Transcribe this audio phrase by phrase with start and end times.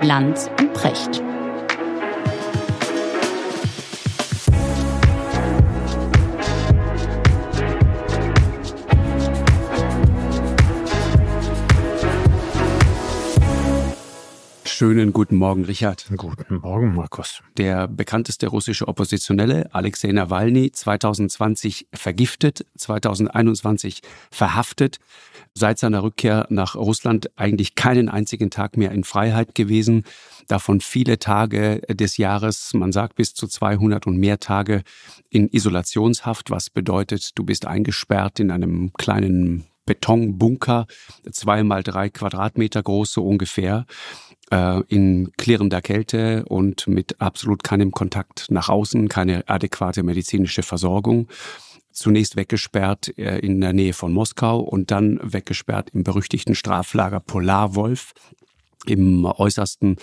[0.00, 1.22] Lanz und Precht.
[14.78, 16.06] Schönen guten Morgen, Richard.
[16.16, 17.42] Guten Morgen, Markus.
[17.56, 25.00] Der bekannteste russische Oppositionelle Alexei Nawalny 2020 vergiftet, 2021 verhaftet,
[25.52, 30.04] seit seiner Rückkehr nach Russland eigentlich keinen einzigen Tag mehr in Freiheit gewesen,
[30.46, 34.84] davon viele Tage des Jahres, man sagt bis zu 200 und mehr Tage
[35.28, 40.86] in Isolationshaft, was bedeutet, du bist eingesperrt in einem kleinen Betonbunker,
[41.32, 43.86] zwei mal drei Quadratmeter groß so ungefähr
[44.50, 51.28] äh, in klirrender Kälte und mit absolut keinem Kontakt nach außen, keine adäquate medizinische Versorgung.
[51.92, 58.12] Zunächst weggesperrt äh, in der Nähe von Moskau und dann weggesperrt im berüchtigten Straflager Polarwolf
[58.86, 59.96] im äußersten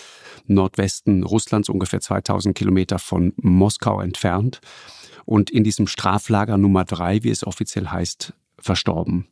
[0.47, 4.61] Nordwesten Russlands, ungefähr 2000 Kilometer von Moskau entfernt.
[5.25, 9.27] Und in diesem Straflager Nummer drei, wie es offiziell heißt, verstorben.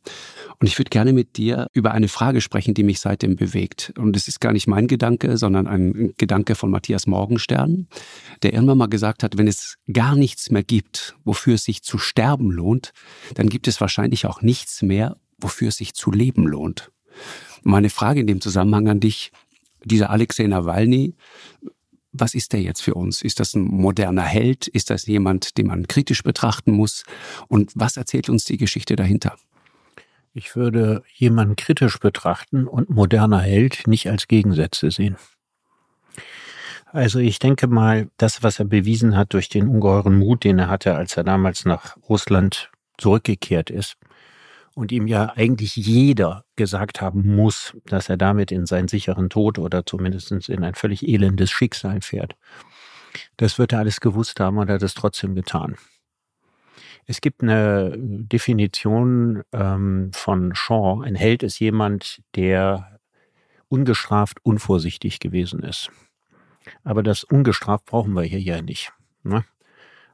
[0.60, 3.92] Und ich würde gerne mit dir über eine Frage sprechen, die mich seitdem bewegt.
[3.98, 7.88] Und es ist gar nicht mein Gedanke, sondern ein Gedanke von Matthias Morgenstern,
[8.42, 11.98] der irgendwann mal gesagt hat, wenn es gar nichts mehr gibt, wofür es sich zu
[11.98, 12.92] sterben lohnt,
[13.34, 16.90] dann gibt es wahrscheinlich auch nichts mehr, wofür es sich zu leben lohnt.
[17.62, 19.32] Meine Frage in dem Zusammenhang an dich,
[19.84, 21.14] dieser Alexei Nawalny,
[22.14, 23.20] was ist der jetzt für uns?
[23.20, 24.68] Ist das ein moderner Held?
[24.68, 27.04] Ist das jemand, den man kritisch betrachten muss?
[27.48, 29.36] Und was erzählt uns die Geschichte dahinter?
[30.32, 35.16] Ich würde jemanden kritisch betrachten und moderner Held nicht als Gegensätze sehen.
[36.86, 40.68] Also ich denke mal, das, was er bewiesen hat durch den ungeheuren Mut, den er
[40.68, 43.96] hatte, als er damals nach Russland zurückgekehrt ist,
[44.74, 49.58] und ihm ja eigentlich jeder gesagt haben muss, dass er damit in seinen sicheren Tod
[49.58, 52.36] oder zumindest in ein völlig elendes Schicksal fährt.
[53.36, 55.76] Das wird er alles gewusst haben und hat es trotzdem getan.
[57.06, 61.02] Es gibt eine Definition ähm, von Shaw.
[61.04, 62.98] Ein Held ist jemand, der
[63.68, 65.90] ungestraft unvorsichtig gewesen ist.
[66.82, 68.92] Aber das ungestraft brauchen wir hier ja nicht.
[69.22, 69.44] Ne?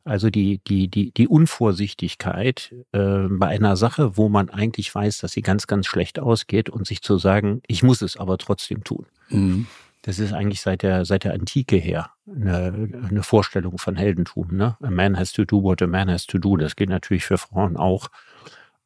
[0.05, 5.33] Also die, die, die, die Unvorsichtigkeit äh, bei einer Sache, wo man eigentlich weiß, dass
[5.33, 9.07] sie ganz, ganz schlecht ausgeht und sich zu sagen, ich muss es aber trotzdem tun.
[9.29, 9.67] Mhm.
[10.03, 14.49] Das ist eigentlich seit der, seit der Antike her eine, eine Vorstellung von Heldentum.
[14.57, 14.77] Ne?
[14.81, 16.57] A man has to do what a man has to do.
[16.57, 18.09] Das gilt natürlich für Frauen auch.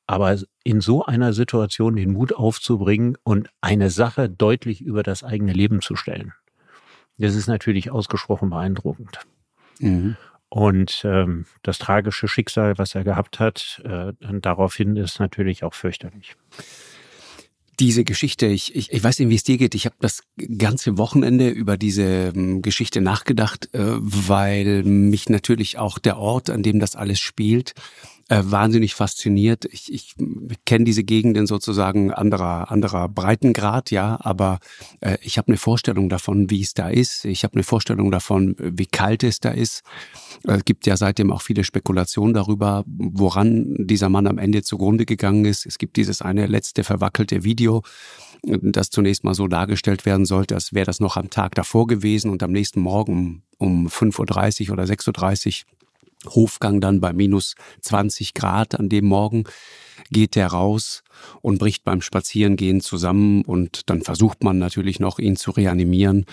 [0.07, 5.53] Aber in so einer Situation den Mut aufzubringen und eine Sache deutlich über das eigene
[5.53, 6.33] Leben zu stellen,
[7.17, 9.21] das ist natürlich ausgesprochen beeindruckend.
[9.79, 10.17] Mhm.
[10.55, 16.37] Und ähm, das tragische Schicksal, was er gehabt hat, äh, daraufhin ist natürlich auch fürchterlich
[17.81, 19.75] diese Geschichte, ich, ich, ich weiß nicht, wie es dir geht.
[19.75, 20.23] Ich habe das
[20.59, 26.63] ganze Wochenende über diese ähm, Geschichte nachgedacht, äh, weil mich natürlich auch der Ort, an
[26.63, 27.75] dem das alles spielt,
[28.29, 29.67] äh, wahnsinnig fasziniert.
[29.67, 30.15] Ich, ich
[30.65, 34.59] kenne diese Gegenden sozusagen anderer anderer Breitengrad, ja, aber
[35.01, 37.25] äh, ich habe eine Vorstellung davon, wie es da ist.
[37.25, 39.83] Ich habe eine Vorstellung davon, wie kalt es da ist.
[40.45, 45.45] Es gibt ja seitdem auch viele Spekulationen darüber, woran dieser Mann am Ende zugrunde gegangen
[45.45, 45.67] ist.
[45.67, 47.83] Es gibt dieses eine letzte verwackelte Video,
[48.43, 52.31] das zunächst mal so dargestellt werden sollte, als wäre das noch am Tag davor gewesen
[52.31, 55.74] und am nächsten Morgen um 5.30 Uhr oder 6.30 Uhr
[56.27, 59.45] Hofgang dann bei minus 20 Grad an dem Morgen
[60.11, 61.03] geht er raus
[61.41, 66.27] und bricht beim Spazierengehen zusammen und dann versucht man natürlich noch, ihn zu reanimieren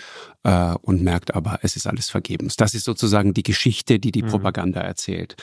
[0.44, 2.56] äh, und merkt aber, es ist alles vergebens.
[2.56, 4.30] Das ist sozusagen die Geschichte, die die mhm.
[4.30, 5.36] Propaganda erzählt.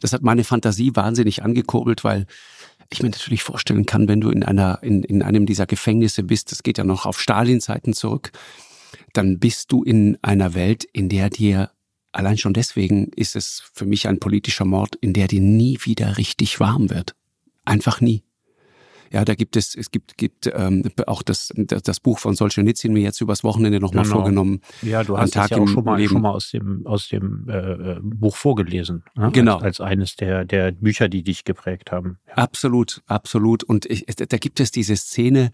[0.00, 2.26] Das hat meine Fantasie wahnsinnig angekurbelt, weil
[2.90, 6.52] ich mir natürlich vorstellen kann, wenn du in einer, in, in einem dieser Gefängnisse bist,
[6.52, 8.32] das geht ja noch auf Stalin-Zeiten zurück,
[9.12, 11.70] dann bist du in einer Welt, in der dir
[12.14, 16.16] allein schon deswegen ist es für mich ein politischer Mord, in der dir nie wieder
[16.16, 17.14] richtig warm wird.
[17.64, 18.22] Einfach nie.
[19.14, 23.02] Ja, da gibt es, es gibt, gibt ähm, auch das, das Buch von Solzhenitsyn mir
[23.02, 24.16] jetzt übers Wochenende nochmal genau.
[24.16, 24.60] vorgenommen.
[24.82, 28.00] Ja, du hast es ja auch schon mal, schon mal aus dem, aus dem äh,
[28.02, 29.04] Buch vorgelesen.
[29.14, 29.30] Ne?
[29.32, 29.54] Genau.
[29.58, 32.18] Als, als eines der, der Bücher, die dich geprägt haben.
[32.26, 32.34] Ja.
[32.34, 33.62] Absolut, absolut.
[33.62, 35.52] Und ich, da gibt es diese Szene,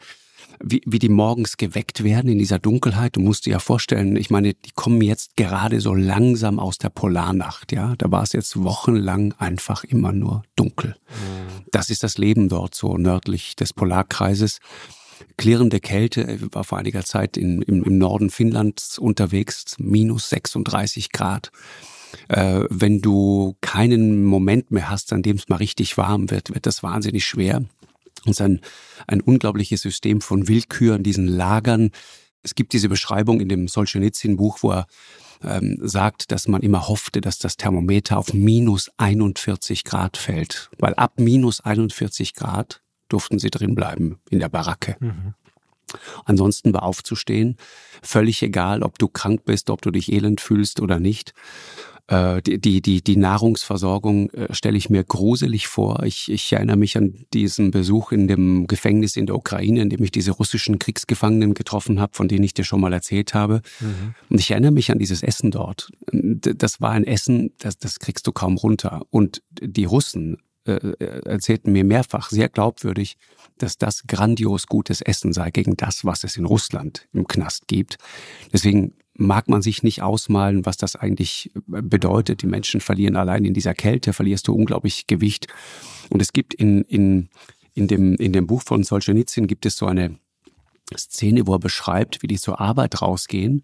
[0.62, 3.16] wie, wie die morgens geweckt werden in dieser Dunkelheit.
[3.16, 6.90] Du musst dir ja vorstellen, ich meine, die kommen jetzt gerade so langsam aus der
[6.90, 7.94] Polarnacht, ja.
[7.96, 10.96] Da war es jetzt wochenlang einfach immer nur dunkel.
[11.08, 11.64] Mhm.
[11.70, 14.58] Das ist das Leben dort so nördlich des Polarkreises.
[15.36, 21.12] Klirrende Kälte, ich war vor einiger Zeit in, im, im Norden Finnlands unterwegs, minus 36
[21.12, 21.50] Grad.
[22.28, 26.66] Äh, wenn du keinen Moment mehr hast, an dem es mal richtig warm wird, wird
[26.66, 27.62] das wahnsinnig schwer.
[28.24, 28.60] Und es ist ein,
[29.06, 31.90] ein unglaubliches System von Willkür in diesen Lagern.
[32.42, 34.86] Es gibt diese Beschreibung in dem Solzhenitsyn-Buch, wo er
[35.42, 40.70] ähm, sagt, dass man immer hoffte, dass das Thermometer auf minus 41 Grad fällt.
[40.78, 44.96] Weil ab minus 41 Grad durften sie drin bleiben in der Baracke.
[45.00, 45.34] Mhm.
[46.24, 47.56] Ansonsten war aufzustehen
[48.02, 51.34] völlig egal, ob du krank bist, ob du dich elend fühlst oder nicht.
[52.10, 56.02] Äh, die, die, die, die Nahrungsversorgung äh, stelle ich mir gruselig vor.
[56.02, 60.02] Ich, ich erinnere mich an diesen Besuch in dem Gefängnis in der Ukraine, in dem
[60.02, 63.62] ich diese russischen Kriegsgefangenen getroffen habe, von denen ich dir schon mal erzählt habe.
[63.78, 64.14] Mhm.
[64.28, 65.88] Und ich erinnere mich an dieses Essen dort.
[66.10, 69.02] Das war ein Essen, das, das kriegst du kaum runter.
[69.10, 73.18] Und die Russen äh, erzählten mir mehrfach sehr glaubwürdig,
[73.58, 77.98] dass das grandios gutes Essen sei gegen das, was es in Russland im Knast gibt.
[78.52, 82.42] Deswegen mag man sich nicht ausmalen, was das eigentlich bedeutet.
[82.42, 85.46] Die Menschen verlieren allein in dieser Kälte, verlierst du unglaublich Gewicht.
[86.08, 87.28] Und es gibt in, in,
[87.74, 90.18] in, dem, in dem Buch von Solzhenitsyn gibt es so eine
[90.96, 93.62] Szene, wo er beschreibt, wie die zur Arbeit rausgehen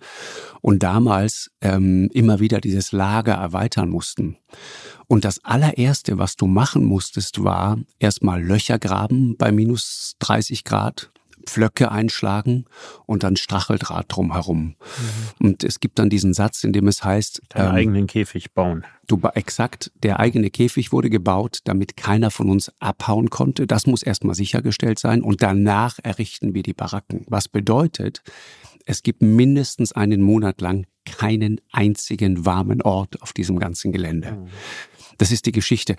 [0.61, 4.37] und damals ähm, immer wieder dieses Lager erweitern mussten.
[5.09, 11.11] Und das allererste, was du machen musstest, war erstmal Löcher graben bei minus 30 Grad,
[11.47, 12.67] Pflöcke einschlagen
[13.07, 14.77] und dann Stracheldraht drumherum.
[15.41, 15.47] Mhm.
[15.47, 18.85] Und es gibt dann diesen Satz, in dem es heißt, deinen ähm, eigenen Käfig bauen.
[19.07, 23.67] Du exakt, der eigene Käfig wurde gebaut, damit keiner von uns abhauen konnte.
[23.67, 27.25] Das muss erstmal sichergestellt sein und danach errichten wir die Baracken.
[27.29, 28.23] Was bedeutet,
[28.85, 34.33] es gibt mindestens einen Monat lang keinen einzigen warmen Ort auf diesem ganzen Gelände.
[34.33, 34.49] Mhm.
[35.19, 35.97] Das ist die Geschichte.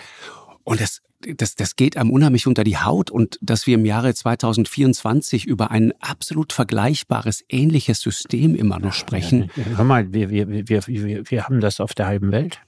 [0.67, 4.13] Und das, das, das geht einem unheimlich unter die Haut und dass wir im Jahre
[4.13, 9.49] 2024 über ein absolut vergleichbares, ähnliches System immer noch sprechen.
[9.55, 12.59] Hör mal, wir, wir, wir, wir, wir haben das auf der halben Welt.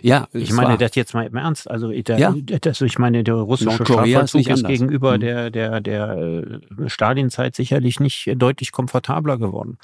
[0.00, 0.78] Ja, ich meine war.
[0.78, 1.70] das jetzt mal im Ernst.
[1.70, 2.34] Also, der, ja.
[2.60, 5.20] das, ich meine, der russische Strafvollzug ist, gegenüber mhm.
[5.20, 9.76] der, der, der äh, Stalinzeit sicherlich nicht deutlich komfortabler geworden.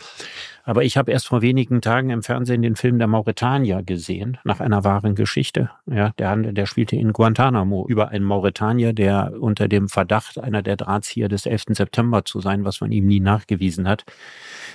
[0.64, 4.60] Aber ich habe erst vor wenigen Tagen im Fernsehen den Film Der Mauretanier gesehen, nach
[4.60, 5.70] einer wahren Geschichte.
[5.86, 10.76] Ja, der, der spielte in Guantanamo über einen Mauretanier, der unter dem Verdacht, einer der
[10.76, 11.64] Drahtzieher des 11.
[11.70, 14.04] September zu sein, was man ihm nie nachgewiesen hat,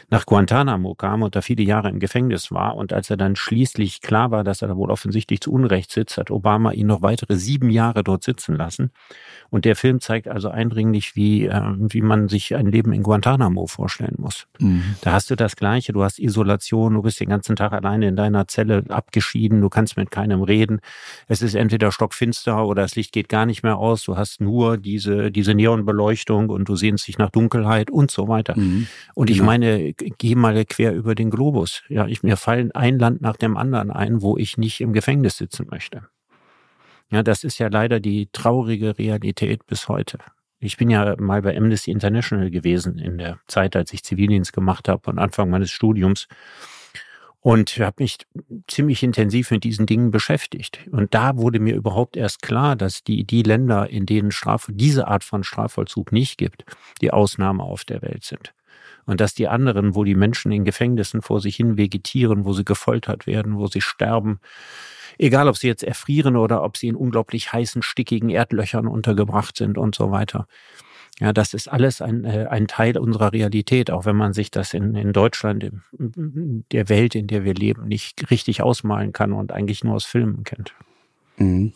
[0.09, 2.75] nach Guantanamo kam und da viele Jahre im Gefängnis war.
[2.75, 6.17] Und als er dann schließlich klar war, dass er da wohl offensichtlich zu Unrecht sitzt,
[6.17, 8.91] hat Obama ihn noch weitere sieben Jahre dort sitzen lassen.
[9.49, 13.67] Und der Film zeigt also eindringlich, wie, äh, wie man sich ein Leben in Guantanamo
[13.67, 14.47] vorstellen muss.
[14.59, 14.95] Mhm.
[15.01, 15.74] Da hast du das Gleiche.
[15.83, 19.97] Du hast Isolation, du bist den ganzen Tag alleine in deiner Zelle abgeschieden, du kannst
[19.97, 20.79] mit keinem reden.
[21.27, 24.03] Es ist entweder stockfinster oder das Licht geht gar nicht mehr aus.
[24.03, 28.57] Du hast nur diese, diese Neonbeleuchtung und du sehnst dich nach Dunkelheit und so weiter.
[28.57, 28.87] Mhm.
[29.13, 29.47] Und ich genau.
[29.47, 31.83] meine, geh mal quer über den Globus.
[31.89, 35.37] Ja, ich, mir fallen ein Land nach dem anderen ein, wo ich nicht im Gefängnis
[35.37, 36.07] sitzen möchte.
[37.11, 40.17] Ja, das ist ja leider die traurige Realität bis heute.
[40.65, 44.89] Ich bin ja mal bei Amnesty International gewesen in der Zeit, als ich Zivildienst gemacht
[44.89, 46.27] habe und Anfang meines Studiums
[47.39, 48.17] und habe mich
[48.67, 50.79] ziemlich intensiv mit diesen Dingen beschäftigt.
[50.89, 55.07] Und da wurde mir überhaupt erst klar, dass die, die Länder, in denen Straf, diese
[55.07, 56.65] Art von Strafvollzug nicht gibt,
[56.99, 58.55] die Ausnahme auf der Welt sind.
[59.05, 62.65] Und dass die anderen, wo die Menschen in Gefängnissen vor sich hin vegetieren, wo sie
[62.65, 64.39] gefoltert werden, wo sie sterben,
[65.17, 69.77] egal ob sie jetzt erfrieren oder ob sie in unglaublich heißen, stickigen Erdlöchern untergebracht sind
[69.77, 70.47] und so weiter.
[71.19, 74.73] Ja, das ist alles ein, äh, ein Teil unserer Realität, auch wenn man sich das
[74.73, 79.53] in, in Deutschland, in der Welt, in der wir leben, nicht richtig ausmalen kann und
[79.53, 80.73] eigentlich nur aus Filmen kennt.
[81.37, 81.71] Mhm.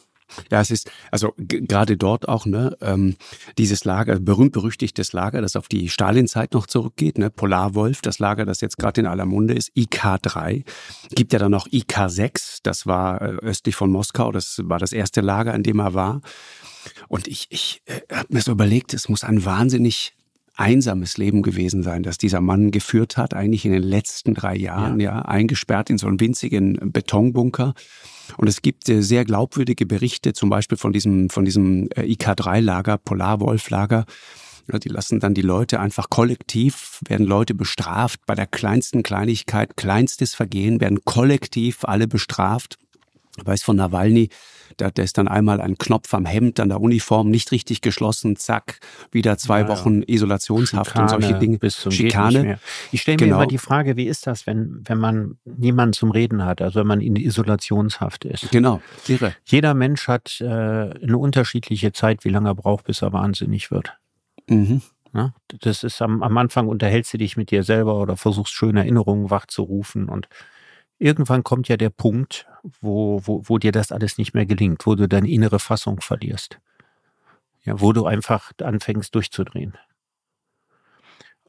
[0.51, 3.15] Ja, es ist, also gerade dort auch, ne, ähm,
[3.57, 8.61] dieses Lager, berühmt-berüchtigtes Lager, das auf die Stalinzeit noch zurückgeht, ne, Polarwolf, das Lager, das
[8.61, 10.63] jetzt gerade in aller Munde ist, IK-3.
[11.11, 15.21] Gibt ja dann noch IK-6, das war äh, östlich von Moskau, das war das erste
[15.21, 16.21] Lager, in dem er war.
[17.07, 20.13] Und ich, ich äh, habe mir so überlegt, es muss ein wahnsinnig
[20.59, 24.99] einsames Leben gewesen sein, das dieser Mann geführt hat, eigentlich in den letzten drei Jahren,
[24.99, 27.73] ja, ja eingesperrt in so einen winzigen Betonbunker.
[28.37, 32.97] Und es gibt äh, sehr glaubwürdige Berichte, zum Beispiel von diesem, von diesem äh, IK-3-Lager,
[32.97, 34.05] Polarwolf-Lager.
[34.83, 40.35] Die lassen dann die Leute einfach kollektiv, werden Leute bestraft bei der kleinsten Kleinigkeit, kleinstes
[40.35, 42.77] Vergehen, werden kollektiv alle bestraft.
[43.39, 44.29] Ich weiß von Nawalny,
[44.77, 48.35] da, da ist dann einmal ein Knopf am Hemd an der Uniform nicht richtig geschlossen,
[48.35, 48.79] zack,
[49.11, 51.57] wieder zwei ja, Wochen Isolationshaft Schikane, und solche Dinge.
[51.59, 52.59] Bis zum Schikane.
[52.91, 53.37] Ich stelle mir genau.
[53.37, 56.87] immer die Frage, wie ist das, wenn, wenn man niemanden zum Reden hat, also wenn
[56.87, 58.51] man in Isolationshaft ist?
[58.51, 59.35] Genau, irre.
[59.45, 63.97] Jeder Mensch hat äh, eine unterschiedliche Zeit, wie lange er braucht, bis er wahnsinnig wird.
[64.47, 64.81] Mhm.
[65.13, 68.81] Ja, das ist am, am Anfang unterhältst du dich mit dir selber oder versuchst schöne
[68.81, 70.27] Erinnerungen wachzurufen und
[70.99, 72.45] irgendwann kommt ja der Punkt,
[72.81, 76.59] wo, wo, wo dir das alles nicht mehr gelingt, wo du deine innere Fassung verlierst.
[77.63, 79.77] Ja, wo du einfach anfängst durchzudrehen.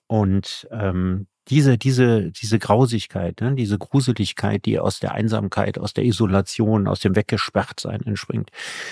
[0.06, 6.04] Und ähm, diese, diese, diese Grausigkeit, ne, diese Gruseligkeit, die aus der Einsamkeit, aus der
[6.04, 8.50] Isolation, aus dem Weggesperrtsein entspringt.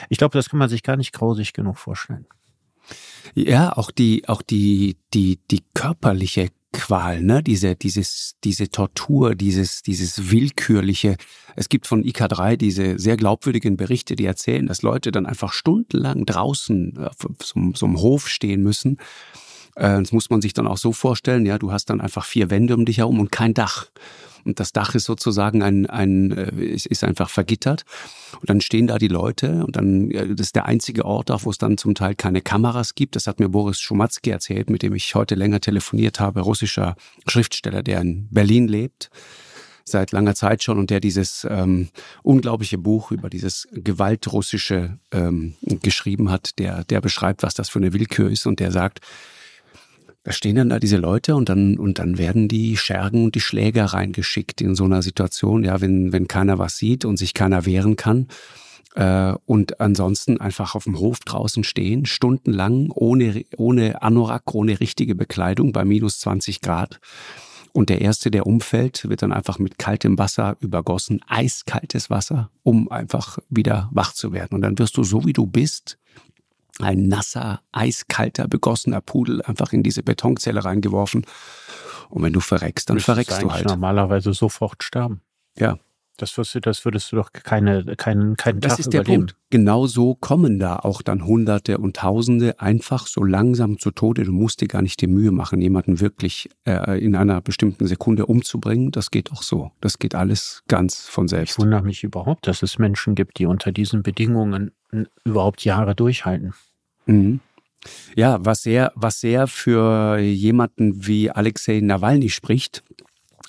[0.08, 2.26] Ich glaube, das kann man sich gar nicht grausig genug vorstellen.
[3.34, 7.42] Ja, auch die, auch die, die, die körperliche Qual, ne?
[7.42, 11.16] Diese, dieses, diese Tortur, dieses, dieses willkürliche.
[11.56, 16.26] Es gibt von IK3 diese sehr glaubwürdigen Berichte, die erzählen, dass Leute dann einfach stundenlang
[16.26, 18.98] draußen auf so, so einem Hof stehen müssen
[19.76, 22.50] äh, das muss man sich dann auch so vorstellen, ja, du hast dann einfach vier
[22.50, 23.86] Wände um dich herum und kein Dach.
[24.48, 27.84] Und das Dach ist sozusagen ein, ein äh, ist, ist einfach vergittert.
[28.40, 31.50] Und dann stehen da die Leute und dann, das ist der einzige Ort auch, wo
[31.50, 33.14] es dann zum Teil keine Kameras gibt.
[33.14, 37.82] Das hat mir Boris Schumatzki erzählt, mit dem ich heute länger telefoniert habe, russischer Schriftsteller,
[37.82, 39.10] der in Berlin lebt
[39.84, 41.88] seit langer Zeit schon und der dieses ähm,
[42.22, 47.94] unglaubliche Buch über dieses Gewaltrussische ähm, geschrieben hat, der, der beschreibt, was das für eine
[47.94, 49.00] Willkür ist und der sagt,
[50.24, 53.40] da stehen dann da diese Leute und dann, und dann werden die Schergen und die
[53.40, 57.64] Schläger reingeschickt in so einer Situation, ja, wenn, wenn keiner was sieht und sich keiner
[57.64, 58.28] wehren kann.
[58.94, 65.14] Äh, und ansonsten einfach auf dem Hof draußen stehen, stundenlang, ohne, ohne Anorak, ohne richtige
[65.14, 67.00] Bekleidung, bei minus 20 Grad.
[67.72, 72.90] Und der Erste, der umfällt, wird dann einfach mit kaltem Wasser übergossen, eiskaltes Wasser, um
[72.90, 74.56] einfach wieder wach zu werden.
[74.56, 75.98] Und dann wirst du so, wie du bist,
[76.80, 81.24] ein nasser, eiskalter, begossener Pudel einfach in diese Betonzelle reingeworfen.
[82.10, 83.66] Und wenn du verreckst, dann Müsstest verreckst du halt.
[83.66, 85.20] normalerweise sofort sterben.
[85.56, 85.78] Ja.
[86.18, 89.26] Das würdest du, das würdest du doch keine, keinen, keinen das Tag ist der überleben.
[89.26, 89.36] Punkt.
[89.50, 94.24] Genau so kommen da auch dann Hunderte und Tausende einfach so langsam zu Tode.
[94.24, 98.26] Du musst dir gar nicht die Mühe machen, jemanden wirklich äh, in einer bestimmten Sekunde
[98.26, 98.90] umzubringen.
[98.90, 99.70] Das geht auch so.
[99.80, 101.52] Das geht alles ganz von selbst.
[101.52, 104.72] Ich wundere mich überhaupt, dass es Menschen gibt, die unter diesen Bedingungen
[105.24, 106.52] überhaupt Jahre durchhalten.
[107.08, 107.40] Mhm.
[108.16, 112.82] Ja, was sehr, was sehr für jemanden wie Alexei Nawalny spricht,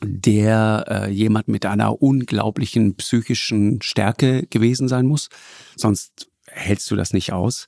[0.04, 5.30] der äh, jemand mit einer unglaublichen psychischen Stärke gewesen sein muss.
[5.76, 7.68] Sonst hältst du das nicht aus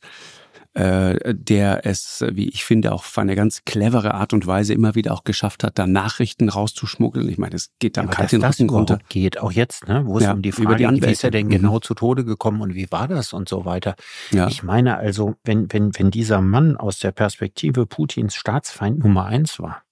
[0.73, 4.95] äh, der es, wie ich finde, auch auf eine ganz clevere Art und Weise immer
[4.95, 7.27] wieder auch geschafft hat, da Nachrichten rauszuschmuggeln.
[7.27, 8.99] Ich meine, es geht dann ja, kalt den Rücken runter.
[9.09, 11.47] geht, auch jetzt, ne, wo es ja, um die Frage geht, wie ist er denn
[11.47, 11.51] mhm.
[11.51, 13.95] genau zu Tode gekommen und wie war das und so weiter.
[14.31, 14.47] Ja.
[14.47, 19.59] Ich meine also, wenn, wenn, wenn dieser Mann aus der Perspektive Putins Staatsfeind Nummer eins
[19.59, 19.83] war,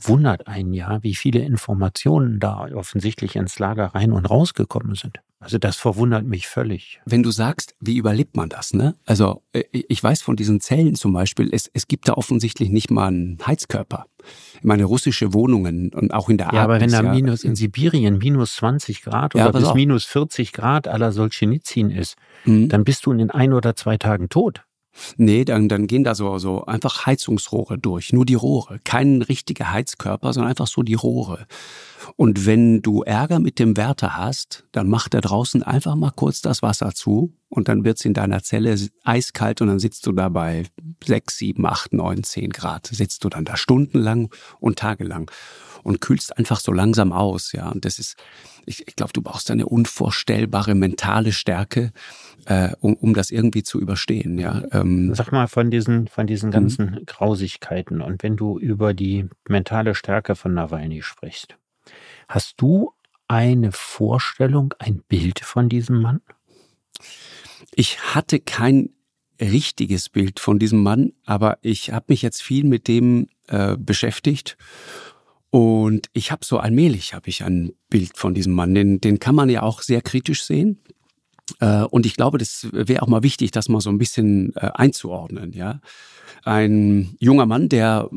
[0.00, 5.20] wundert einen ja, wie viele Informationen da offensichtlich ins Lager rein und rausgekommen sind.
[5.42, 7.00] Also das verwundert mich völlig.
[7.04, 8.94] Wenn du sagst, wie überlebt man das, ne?
[9.06, 12.90] Also äh, ich weiß von diesen Zellen zum Beispiel, es, es gibt da offensichtlich nicht
[12.90, 14.06] mal einen Heizkörper.
[14.54, 16.58] Ich meine, russische Wohnungen und auch in der Arktis.
[16.58, 20.52] Ja, aber wenn da minus in Sibirien minus 20 Grad oder ja, bis minus 40
[20.52, 22.68] Grad aller Solzhenitsyn ist, mhm.
[22.68, 24.62] dann bist du in ein oder zwei Tagen tot.
[25.16, 28.12] Nee, dann, dann gehen da so, so einfach Heizungsrohre durch.
[28.12, 28.78] Nur die Rohre.
[28.84, 31.46] Kein richtiger Heizkörper, sondern einfach so die Rohre.
[32.16, 36.42] Und wenn du Ärger mit dem Wärter hast, dann macht er draußen einfach mal kurz
[36.42, 40.30] das Wasser zu und dann wird's in deiner Zelle eiskalt und dann sitzt du da
[40.30, 40.64] bei
[41.04, 42.86] sechs, sieben, acht, neun, zehn Grad.
[42.86, 45.30] Sitzt du dann da stundenlang und tagelang
[45.82, 47.68] und kühlst einfach so langsam aus, ja.
[47.68, 48.16] Und das ist,
[48.64, 51.92] ich, ich glaube, du brauchst eine unvorstellbare mentale Stärke,
[52.46, 54.62] äh, um, um das irgendwie zu überstehen, ja.
[54.72, 56.52] Ähm, Sag mal von diesen, von diesen mhm.
[56.52, 57.04] ganzen mhm.
[57.04, 61.58] Grausigkeiten und wenn du über die mentale Stärke von Nawalny sprichst,
[62.28, 62.92] hast du
[63.28, 66.22] eine Vorstellung, ein Bild von diesem Mann?
[67.74, 68.90] Ich hatte kein
[69.40, 74.56] richtiges Bild von diesem Mann, aber ich habe mich jetzt viel mit dem äh, beschäftigt
[75.50, 78.74] und ich habe so allmählich habe ich ein Bild von diesem Mann.
[78.74, 80.78] Den, den kann man ja auch sehr kritisch sehen.
[81.60, 84.70] Äh, und ich glaube, das wäre auch mal wichtig, das mal so ein bisschen äh,
[84.74, 85.52] einzuordnen.
[85.52, 85.80] Ja,
[86.44, 88.08] ein junger Mann, der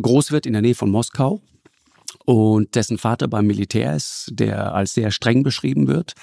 [0.00, 1.40] groß wird in der Nähe von Moskau
[2.24, 6.14] und dessen Vater beim Militär ist, der als sehr streng beschrieben wird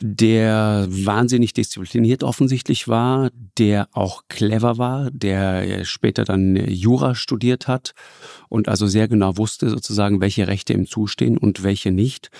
[0.00, 7.92] der wahnsinnig diszipliniert offensichtlich war, der auch clever war, der später dann Jura studiert hat
[8.48, 12.30] und also sehr genau wusste sozusagen, welche Rechte ihm zustehen und welche nicht.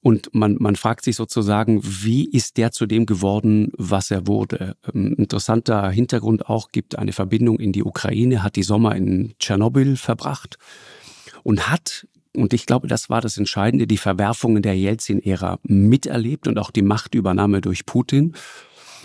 [0.00, 4.76] Und man, man fragt sich sozusagen, wie ist der zu dem geworden, was er wurde?
[4.92, 9.96] Ähm, interessanter Hintergrund auch, gibt eine Verbindung in die Ukraine, hat die Sommer in Tschernobyl
[9.96, 10.58] verbracht
[11.42, 12.06] und hat
[12.38, 16.82] und ich glaube, das war das Entscheidende, die Verwerfungen der Jelzin-Ära miterlebt und auch die
[16.82, 18.34] Machtübernahme durch Putin.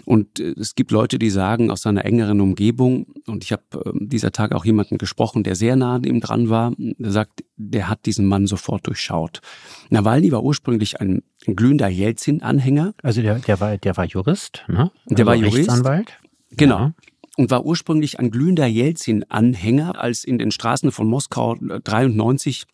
[0.06, 3.92] Und äh, es gibt Leute, die sagen aus seiner engeren Umgebung, und ich habe äh,
[3.94, 7.90] dieser Tag auch jemanden gesprochen, der sehr nah an ihm dran war, der sagt, der
[7.90, 9.42] hat diesen Mann sofort durchschaut.
[9.90, 12.94] Nawalny war ursprünglich ein glühender Jelzin-Anhänger.
[13.04, 14.92] Also der, der, war, der war Jurist, ne?
[15.06, 15.58] Also der war Jurist.
[15.58, 16.20] Rechtsanwalt.
[16.52, 16.78] Genau.
[16.78, 16.94] Ja.
[17.38, 22.66] und war ursprünglich ein glühender Jelzin-Anhänger, als in den Straßen von Moskau 93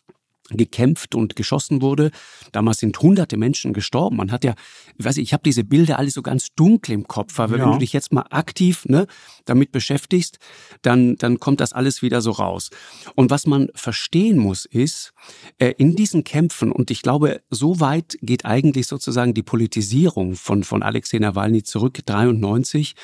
[0.56, 2.10] gekämpft und geschossen wurde.
[2.52, 4.16] Damals sind hunderte Menschen gestorben.
[4.16, 4.54] Man hat ja,
[4.96, 7.64] ich weiß nicht, ich habe diese Bilder alle so ganz dunkel im Kopf, aber ja.
[7.64, 9.06] wenn du dich jetzt mal aktiv ne,
[9.44, 10.38] damit beschäftigst,
[10.82, 12.70] dann, dann kommt das alles wieder so raus.
[13.14, 15.12] Und was man verstehen muss, ist,
[15.58, 20.64] äh, in diesen Kämpfen, und ich glaube, so weit geht eigentlich sozusagen die Politisierung von,
[20.64, 22.94] von Alexei Nawalny zurück, 93,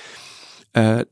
[0.72, 1.06] äh,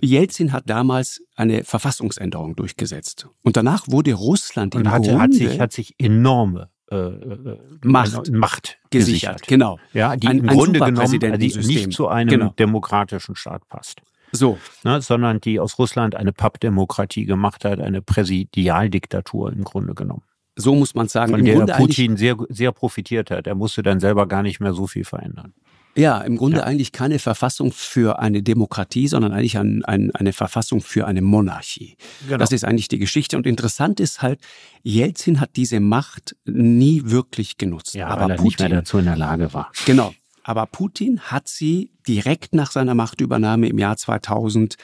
[0.00, 3.28] Jelzin hat damals eine Verfassungsänderung durchgesetzt.
[3.42, 8.30] Und danach wurde Russland und im Grunde hat sich, hat sich enorme äh, äh Macht,
[8.30, 8.90] Macht gesichert.
[8.90, 9.48] gesichert.
[9.48, 9.78] Genau.
[9.92, 12.54] Ja, die ein, im Grunde genommen die nicht zu einem genau.
[12.58, 14.02] demokratischen Staat passt.
[14.32, 14.58] So.
[14.82, 20.22] Ne, sondern die aus Russland eine Pappdemokratie gemacht hat, eine Präsidialdiktatur im Grunde genommen.
[20.56, 21.32] So muss man sagen.
[21.32, 23.46] Von Im der Grunde Putin sehr, sehr profitiert hat.
[23.46, 25.54] Er musste dann selber gar nicht mehr so viel verändern.
[25.94, 26.64] Ja, im Grunde ja.
[26.64, 31.96] eigentlich keine Verfassung für eine Demokratie, sondern eigentlich ein, ein, eine Verfassung für eine Monarchie.
[32.26, 32.38] Genau.
[32.38, 33.36] Das ist eigentlich die Geschichte.
[33.36, 34.40] Und interessant ist halt,
[34.82, 37.94] Jelzin hat diese Macht nie wirklich genutzt.
[37.94, 39.70] Ja, aber weil er Putin, nicht mehr dazu in der Lage war.
[39.84, 40.14] Genau.
[40.44, 44.76] Aber Putin hat sie direkt nach seiner Machtübernahme im Jahr 2000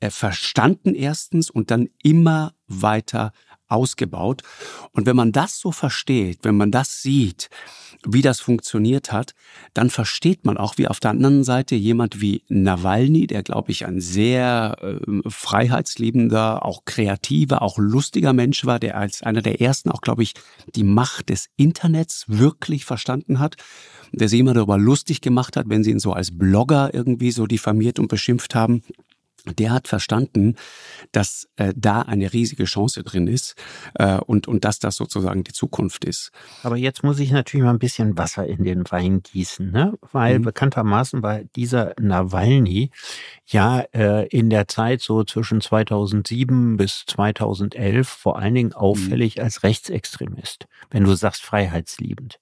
[0.00, 3.32] äh, verstanden erstens und dann immer weiter
[3.68, 4.42] ausgebaut.
[4.92, 7.48] Und wenn man das so versteht, wenn man das sieht,
[8.06, 9.34] wie das funktioniert hat,
[9.74, 13.86] dann versteht man auch, wie auf der anderen Seite jemand wie Nawalny, der, glaube ich,
[13.86, 19.90] ein sehr äh, freiheitsliebender, auch kreativer, auch lustiger Mensch war, der als einer der ersten
[19.90, 20.34] auch, glaube ich,
[20.74, 23.56] die Macht des Internets wirklich verstanden hat,
[24.12, 27.46] der sich immer darüber lustig gemacht hat, wenn sie ihn so als Blogger irgendwie so
[27.46, 28.82] diffamiert und beschimpft haben
[29.54, 30.56] der hat verstanden,
[31.12, 33.54] dass äh, da eine riesige Chance drin ist
[33.94, 36.30] äh, und, und dass das sozusagen die Zukunft ist.
[36.62, 39.94] Aber jetzt muss ich natürlich mal ein bisschen Wasser in den Wein gießen, ne?
[40.12, 40.44] weil mhm.
[40.44, 42.90] bekanntermaßen war dieser Nawalny
[43.46, 49.42] ja äh, in der Zeit so zwischen 2007 bis 2011 vor allen Dingen auffällig mhm.
[49.44, 52.38] als Rechtsextremist, wenn du sagst freiheitsliebend.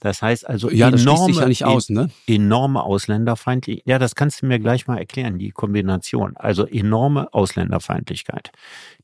[0.00, 2.10] Das heißt also ja, das enorme, sich ja nicht aus, ne?
[2.26, 3.86] enorme Ausländerfeindlichkeit.
[3.86, 6.36] Ja, das kannst du mir gleich mal erklären, die Kombination.
[6.36, 8.52] Also enorme Ausländerfeindlichkeit,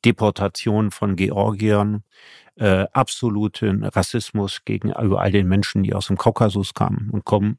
[0.05, 2.05] Deportation von Georgiern,
[2.57, 7.59] äh, absoluten Rassismus gegenüber all den Menschen, die aus dem Kaukasus kamen und kommen.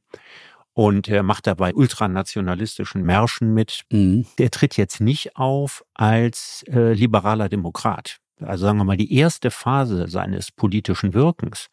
[0.74, 3.84] Und er macht dabei ultranationalistischen Märschen mit.
[3.92, 4.26] Mhm.
[4.38, 9.50] Der tritt jetzt nicht auf als äh, liberaler Demokrat also sagen wir mal, die erste
[9.52, 11.70] Phase seines politischen Wirkens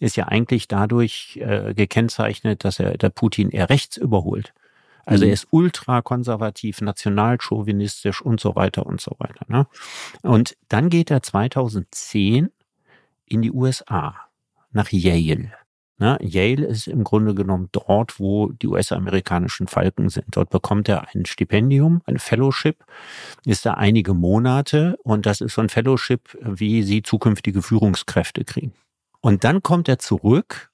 [0.00, 4.52] ist ja eigentlich dadurch äh, gekennzeichnet, dass er der Putin eher rechts überholt.
[5.04, 5.30] Also mhm.
[5.30, 9.44] er ist ultrakonservativ, nationalchauvinistisch und so weiter und so weiter.
[9.48, 9.66] Ne?
[10.22, 12.50] Und dann geht er 2010
[13.26, 14.14] in die USA,
[14.72, 15.52] nach Yale.
[15.98, 16.18] Ne?
[16.20, 20.26] Yale ist im Grunde genommen dort, wo die US-amerikanischen Falken sind.
[20.30, 22.84] Dort bekommt er ein Stipendium, ein Fellowship,
[23.44, 28.72] ist da einige Monate und das ist so ein Fellowship, wie sie zukünftige Führungskräfte kriegen.
[29.20, 30.70] Und dann kommt er zurück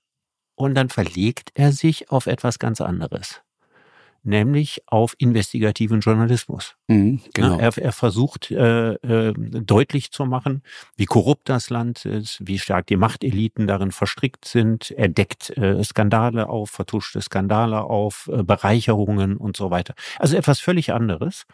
[0.54, 3.42] und dann verlegt er sich auf etwas ganz anderes
[4.22, 6.76] nämlich auf investigativen Journalismus.
[6.88, 7.58] Mhm, genau.
[7.58, 10.62] er, er, versucht äh, äh, deutlich zu machen,
[10.96, 14.90] wie korrupt das Land ist, wie stark die Machteliten darin verstrickt sind.
[14.90, 19.94] Er deckt äh, Skandale auf, vertuschte Skandale auf, äh, Bereicherungen und so weiter.
[20.18, 21.46] Also etwas völlig anderes.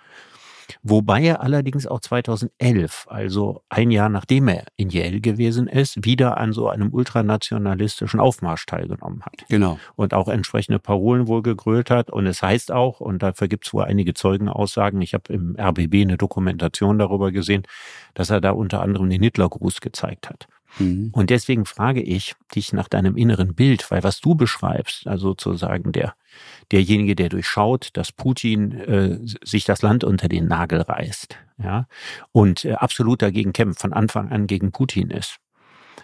[0.83, 6.38] Wobei er allerdings auch 2011, also ein Jahr nachdem er in Yale gewesen ist, wieder
[6.38, 9.46] an so einem ultranationalistischen Aufmarsch teilgenommen hat.
[9.48, 9.79] Genau.
[9.94, 12.11] Und auch entsprechende Parolen wohl gegrölt hat.
[12.11, 16.02] Und es heißt auch, und dafür gibt es wohl einige Zeugenaussagen, ich habe im RBB
[16.02, 17.62] eine Dokumentation darüber gesehen,
[18.14, 20.48] dass er da unter anderem den Hitlergruß gezeigt hat.
[20.79, 21.11] Mhm.
[21.12, 25.93] Und deswegen frage ich dich nach deinem inneren Bild, weil was du beschreibst, also sozusagen
[25.93, 26.15] der,
[26.73, 31.87] derjenige, der durchschaut, dass Putin äh, sich das Land unter den Nagel reißt, ja,
[32.33, 35.39] und äh, absolut dagegen kämpft, von Anfang an gegen Putin ist.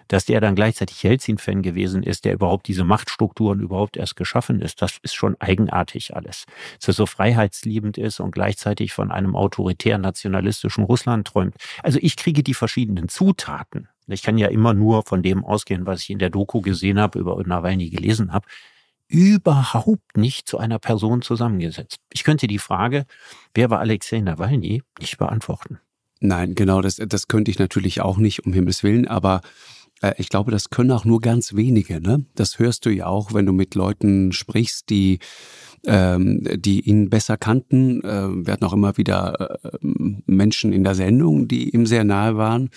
[0.09, 4.83] Dass der dann gleichzeitig Jelzin-Fan gewesen ist, der überhaupt diese Machtstrukturen überhaupt erst geschaffen ist,
[4.83, 6.45] das ist schon eigenartig alles.
[6.79, 11.55] Dass er so freiheitsliebend ist und gleichzeitig von einem autoritär nationalistischen Russland träumt.
[11.83, 16.03] Also ich kriege die verschiedenen Zutaten ich kann ja immer nur von dem ausgehen, was
[16.03, 18.47] ich in der Doku gesehen habe, über Nawalny gelesen habe,
[19.09, 21.99] überhaupt nicht zu einer Person zusammengesetzt.
[22.13, 23.05] Ich könnte die Frage,
[23.55, 25.79] wer war Alexei Nawalny, nicht beantworten.
[26.21, 29.41] Nein, genau, das, das könnte ich natürlich auch nicht, um Himmels Willen, aber
[30.17, 32.01] ich glaube, das können auch nur ganz wenige.
[32.01, 32.25] Ne?
[32.35, 35.19] Das hörst du ja auch, wenn du mit Leuten sprichst, die
[35.85, 38.03] ähm, die ihn besser kannten.
[38.05, 39.79] Äh, wir hatten auch immer wieder äh,
[40.27, 42.71] Menschen in der Sendung, die ihm sehr nahe waren.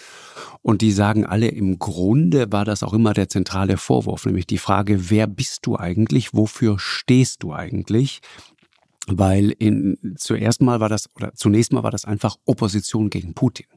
[0.61, 4.57] Und die sagen alle, im Grunde war das auch immer der zentrale Vorwurf, nämlich die
[4.57, 8.21] Frage, wer bist du eigentlich, wofür stehst du eigentlich?
[9.07, 13.67] weil in, zuerst mal war das, oder zunächst mal war das einfach Opposition gegen Putin.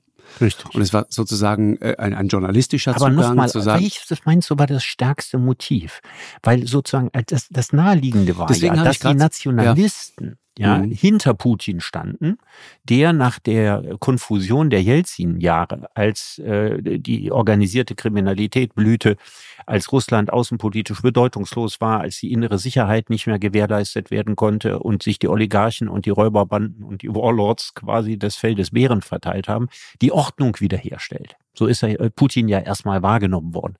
[0.40, 0.74] Richtig.
[0.74, 3.82] Und es war sozusagen äh, ein, ein journalistischer Aber Zugang nochmal, zu sagen.
[3.82, 6.00] welches meinst du war das stärkste Motiv?
[6.42, 10.90] Weil sozusagen äh, das, das Naheliegende war Deswegen ja, dass ich die Nationalisten ja, Mhm.
[10.90, 12.38] hinter Putin standen,
[12.84, 19.16] der nach der Konfusion der Jelzin-Jahre, als äh, die organisierte Kriminalität blühte,
[19.66, 25.02] als Russland außenpolitisch bedeutungslos war, als die innere Sicherheit nicht mehr gewährleistet werden konnte und
[25.02, 29.68] sich die Oligarchen und die Räuberbanden und die Warlords quasi des Feldes Bären verteilt haben,
[30.02, 31.36] die Ordnung wiederherstellt.
[31.54, 33.76] So ist er, äh, Putin ja erstmal wahrgenommen worden.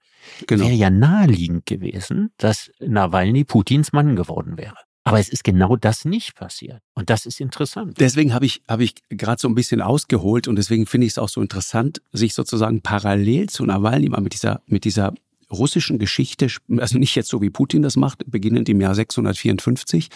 [0.46, 0.64] genau.
[0.64, 4.76] Wäre ja naheliegend gewesen, dass Nawalny Putins Mann geworden wäre.
[5.08, 6.82] Aber es ist genau das nicht passiert.
[6.94, 7.98] Und das ist interessant.
[7.98, 11.18] Deswegen habe ich, habe ich gerade so ein bisschen ausgeholt und deswegen finde ich es
[11.18, 15.14] auch so interessant, sich sozusagen parallel zu Nawalny mal mit dieser, mit dieser
[15.50, 20.08] russischen Geschichte, also nicht jetzt so wie Putin das macht, beginnend im Jahr 654,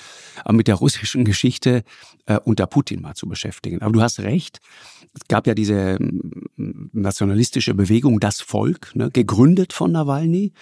[0.45, 1.85] aber mit der russischen Geschichte
[2.27, 3.83] äh, unter Putin mal zu beschäftigen.
[3.83, 4.61] Aber du hast recht,
[5.15, 10.53] es gab ja diese mm, nationalistische Bewegung Das Volk, ne, gegründet von Nawalny.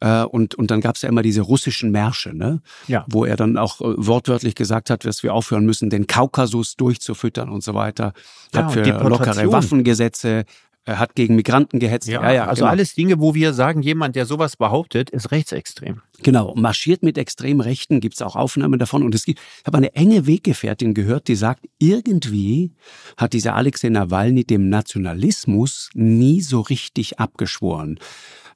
[0.00, 3.04] Äh, und, und dann gab es ja immer diese russischen Märsche, ne, Ja.
[3.08, 7.48] wo er dann auch äh, wortwörtlich gesagt hat, dass wir aufhören müssen, den Kaukasus durchzufüttern
[7.48, 8.12] und so weiter.
[8.54, 10.44] Hat für lockere Waffengesetze,
[10.88, 12.08] er hat gegen Migranten gehetzt.
[12.08, 12.70] Ja, ja, also genau.
[12.70, 16.00] alles Dinge, wo wir sagen, jemand, der sowas behauptet, ist rechtsextrem.
[16.22, 19.02] Genau, marschiert mit extrem Rechten, gibt's auch Aufnahmen davon.
[19.02, 22.72] Und es gibt, ich habe eine enge Weggefährtin gehört, die sagt, irgendwie
[23.18, 27.98] hat dieser Alexei Nawalny dem Nationalismus nie so richtig abgeschworen.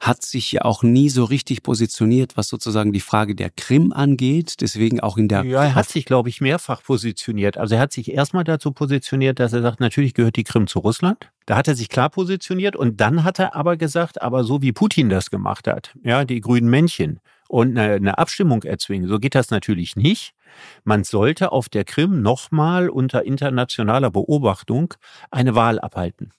[0.02, 4.60] Hat sich ja auch nie so richtig positioniert, was sozusagen die Frage der Krim angeht.
[4.60, 7.56] Deswegen auch in der Ja, er hat sich, glaube ich, mehrfach positioniert.
[7.56, 10.80] Also er hat sich erstmal dazu positioniert, dass er sagt, natürlich gehört die Krim zu
[10.80, 11.30] Russland.
[11.46, 14.72] Da hat er sich klar positioniert und dann hat er aber gesagt, aber so wie
[14.72, 19.36] Putin das gemacht hat, ja, die grünen Männchen und eine, eine Abstimmung erzwingen, so geht
[19.36, 20.34] das natürlich nicht.
[20.82, 24.94] Man sollte auf der Krim nochmal unter internationaler Beobachtung
[25.30, 26.32] eine Wahl abhalten.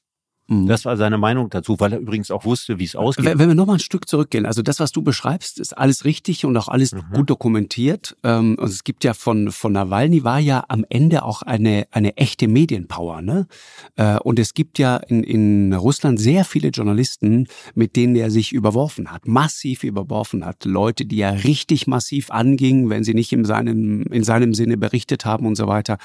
[0.48, 0.68] Mhm.
[0.68, 3.26] Das war seine Meinung dazu, weil er übrigens auch wusste, wie es ausgeht.
[3.26, 6.46] Wenn wenn wir nochmal ein Stück zurückgehen, also das, was du beschreibst, ist alles richtig
[6.46, 7.04] und auch alles Mhm.
[7.14, 8.16] gut dokumentiert.
[8.24, 12.18] Ähm, Und es gibt ja von, von Nawalny war ja am Ende auch eine, eine
[12.18, 13.22] echte Medienpower.
[13.22, 13.48] Ne?
[13.96, 18.52] Äh, Und es gibt ja in, in Russland sehr viele Journalisten, mit denen er sich
[18.52, 20.66] überworfen hat, massiv überworfen hat.
[20.66, 25.26] Leute, die er richtig massiv angingen, wenn sie nicht in seinem, in seinem Sinne berichtet
[25.26, 25.98] haben und so weiter.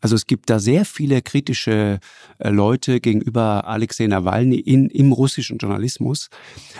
[0.00, 2.00] Also es gibt da sehr viele kritische
[2.38, 6.28] äh, Leute gegenüber Alexei Nawalny in, im russischen Journalismus.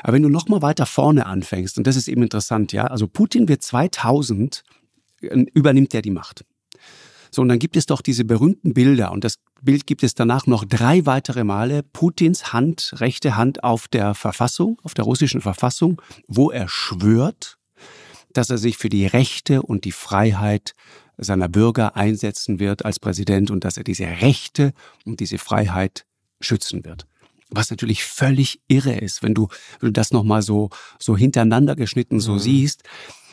[0.03, 3.09] Aber wenn du noch mal weiter vorne anfängst, und das ist eben interessant, ja, also
[3.09, 4.63] Putin wird 2000,
[5.23, 6.45] äh, übernimmt er die Macht.
[7.31, 10.47] So, und dann gibt es doch diese berühmten Bilder, und das Bild gibt es danach
[10.47, 16.01] noch drei weitere Male, Putins Hand, rechte Hand auf der Verfassung, auf der russischen Verfassung,
[16.27, 17.59] wo er schwört,
[18.33, 20.75] dass er sich für die Rechte und die Freiheit
[21.17, 24.73] seiner Bürger einsetzen wird als Präsident und dass er diese Rechte
[25.05, 26.05] und diese Freiheit
[26.41, 27.07] schützen wird.
[27.51, 29.49] Was natürlich völlig irre ist, wenn du,
[29.81, 32.39] wenn du das nochmal so, so hintereinander geschnitten so Mhm.
[32.41, 32.83] siehst,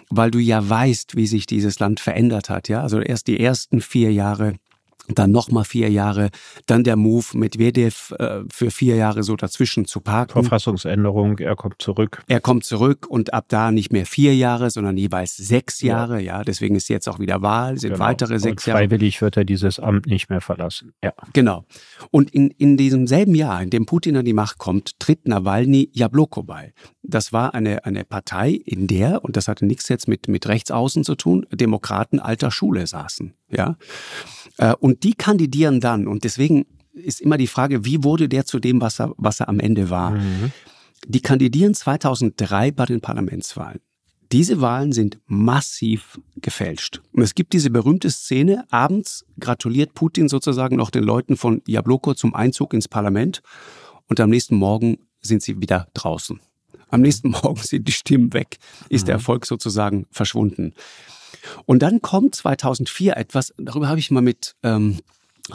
[0.10, 2.82] weil du ja weißt, wie sich dieses Land verändert hat, ja.
[2.82, 4.54] Also erst die ersten vier Jahre,
[5.10, 6.30] dann nochmal vier Jahre,
[6.66, 10.34] dann der Move mit Medvedev äh, für vier Jahre so dazwischen zu parken.
[10.34, 12.24] Verfassungsänderung, er kommt zurück.
[12.28, 15.98] Er kommt zurück und ab da nicht mehr vier Jahre, sondern jeweils sechs Ja.
[15.98, 16.22] Jahre.
[16.22, 18.04] Ja, deswegen ist jetzt auch wieder Wahl, sind Genau.
[18.06, 18.80] weitere sechs und Jahre.
[18.84, 20.94] Freiwillig wird er dieses Amt nicht mehr verlassen.
[21.04, 21.14] Ja.
[21.34, 21.66] Genau.
[22.12, 25.90] Und in, in diesem selben Jahr, in dem Putin an die Macht kommt, tritt Nawalny
[25.94, 26.74] Jabloko bei.
[27.04, 31.04] Das war eine, eine Partei, in der, und das hatte nichts jetzt mit, mit Rechtsaußen
[31.04, 33.34] zu tun, Demokraten alter Schule saßen.
[33.52, 33.76] Ja.
[34.58, 36.08] Äh, Und die kandidieren dann.
[36.08, 39.50] Und deswegen ist immer die Frage, wie wurde der zu dem, was er, was er
[39.50, 40.12] am Ende war?
[40.12, 40.52] Mhm.
[41.08, 43.80] Die kandidieren 2003 bei den Parlamentswahlen.
[44.32, 47.02] Diese Wahlen sind massiv gefälscht.
[47.12, 52.16] Und es gibt diese berühmte Szene, abends gratuliert Putin sozusagen noch den Leuten von Jabloko
[52.16, 53.42] zum Einzug ins Parlament
[54.08, 56.40] und am nächsten Morgen sind sie wieder draußen.
[56.90, 58.58] Am nächsten Morgen sind die Stimmen weg,
[58.90, 60.74] ist der Erfolg sozusagen verschwunden.
[61.66, 65.00] Und dann kommt 2004 etwas, darüber habe ich mal mit ähm,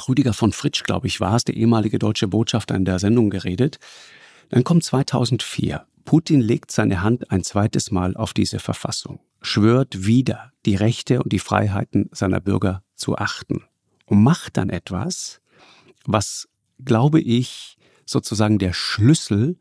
[0.08, 3.78] Rüdiger von Fritsch, glaube ich, war es, der ehemalige deutsche Botschafter in der Sendung geredet.
[4.50, 5.86] Dann kommt 2004.
[6.04, 11.32] Putin legt seine Hand ein zweites Mal auf diese Verfassung, schwört wieder, die Rechte und
[11.32, 13.64] die Freiheiten seiner Bürger zu achten
[14.06, 15.40] und macht dann etwas,
[16.04, 16.48] was,
[16.84, 17.76] glaube ich,
[18.10, 19.56] sozusagen der Schlüssel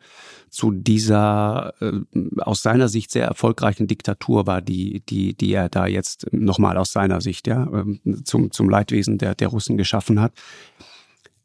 [0.50, 1.92] zu dieser äh,
[2.40, 6.92] aus seiner Sicht sehr erfolgreichen Diktatur war, die, die, die er da jetzt nochmal aus
[6.92, 10.34] seiner Sicht ja, ähm, zum, zum Leidwesen der, der Russen geschaffen hat.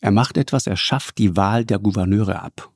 [0.00, 2.70] Er macht etwas, er schafft die Wahl der Gouverneure ab.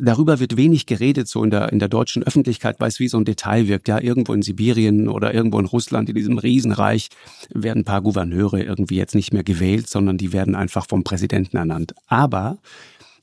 [0.00, 3.18] darüber wird wenig geredet, so in der, in der deutschen Öffentlichkeit, weil es wie so
[3.18, 3.88] ein Detail wirkt.
[3.88, 7.08] Ja, irgendwo in Sibirien oder irgendwo in Russland, in diesem Riesenreich,
[7.52, 11.56] werden ein paar Gouverneure irgendwie jetzt nicht mehr gewählt, sondern die werden einfach vom Präsidenten
[11.56, 11.94] ernannt.
[12.06, 12.58] Aber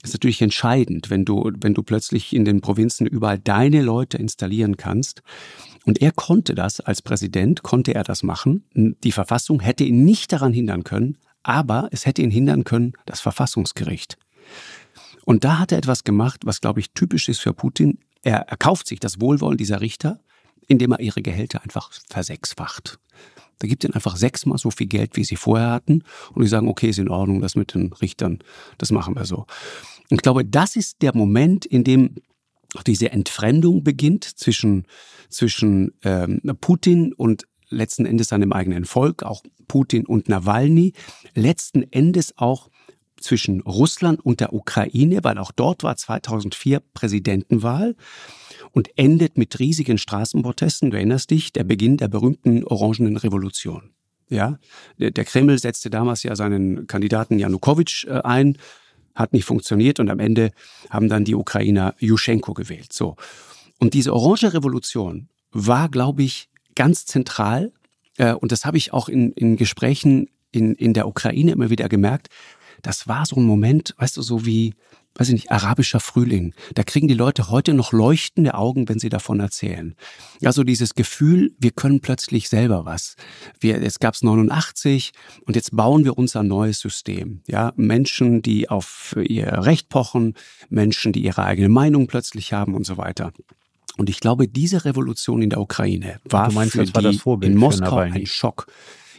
[0.04, 4.78] ist natürlich entscheidend, wenn du, wenn du plötzlich in den Provinzen überall deine Leute installieren
[4.78, 5.22] kannst.
[5.86, 8.64] Und er konnte das als Präsident, konnte er das machen.
[8.74, 13.22] Die Verfassung hätte ihn nicht daran hindern können, aber es hätte ihn hindern können, das
[13.22, 14.18] Verfassungsgericht.
[15.26, 18.00] Und da hat er etwas gemacht, was, glaube ich, typisch ist für Putin.
[18.22, 20.20] Er erkauft sich das Wohlwollen dieser Richter,
[20.68, 23.00] indem er ihre Gehälter einfach versechsfacht.
[23.60, 26.04] Da gibt ihnen einfach sechsmal so viel Geld, wie sie vorher hatten.
[26.34, 28.40] Und die sagen, okay, ist in Ordnung, das mit den Richtern,
[28.78, 29.46] das machen wir so.
[30.10, 32.16] Und ich glaube, das ist der Moment, in dem
[32.86, 34.86] diese Entfremdung beginnt zwischen,
[35.30, 40.94] zwischen ähm, Putin und letzten Endes seinem eigenen Volk, auch Putin und Nawalny,
[41.34, 42.70] letzten Endes auch
[43.20, 47.96] zwischen Russland und der Ukraine, weil auch dort war 2004 Präsidentenwahl
[48.72, 50.92] und endet mit riesigen Straßenprotesten.
[50.92, 53.92] Du erinnerst dich, der Beginn der berühmten Orangenen Revolution.
[54.30, 54.60] Ja,
[54.98, 58.58] der, Kreml setzte damals ja seinen Kandidaten Janukowitsch äh, ein,
[59.16, 60.52] hat nicht funktioniert und am Ende
[60.90, 62.92] haben dann die Ukrainer Juschenko gewählt.
[62.92, 63.16] So.
[63.80, 67.72] Und diese Orange Revolution war, glaube ich, ganz zentral.
[68.18, 71.88] Äh, und das habe ich auch in, in Gesprächen in, in der Ukraine immer wieder
[71.88, 72.28] gemerkt
[72.82, 74.74] das war so ein Moment, weißt du, so wie,
[75.16, 76.54] weiß ich nicht, arabischer Frühling.
[76.76, 79.96] Da kriegen die Leute heute noch leuchtende Augen, wenn sie davon erzählen.
[80.44, 83.16] Also dieses Gefühl, wir können plötzlich selber was.
[83.60, 85.12] Wir, es gab's 89
[85.46, 87.42] und jetzt bauen wir uns ein neues System.
[87.48, 90.36] Ja, Menschen, die auf ihr Recht pochen,
[90.70, 93.34] Menschen, die ihre eigene Meinung plötzlich haben und so weiter.
[93.98, 98.28] Und ich glaube, diese Revolution in der Ukraine war meinst, für die in Moskau ein
[98.28, 98.68] Schock.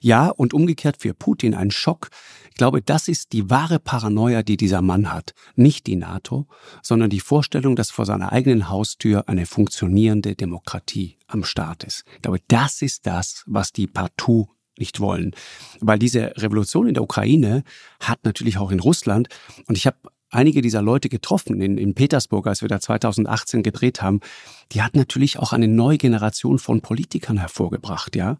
[0.00, 2.10] Ja, und umgekehrt für Putin ein Schock,
[2.58, 5.32] glaube, das ist die wahre Paranoia, die dieser Mann hat.
[5.56, 6.46] Nicht die NATO,
[6.82, 12.04] sondern die Vorstellung, dass vor seiner eigenen Haustür eine funktionierende Demokratie am Start ist.
[12.16, 15.34] Ich glaube, das ist das, was die partout nicht wollen.
[15.80, 17.64] Weil diese Revolution in der Ukraine
[18.00, 19.28] hat natürlich auch in Russland,
[19.66, 19.96] und ich habe
[20.30, 24.20] einige dieser Leute getroffen in, in Petersburg, als wir da 2018 gedreht haben,
[24.72, 28.38] die hat natürlich auch eine neue Generation von Politikern hervorgebracht, ja.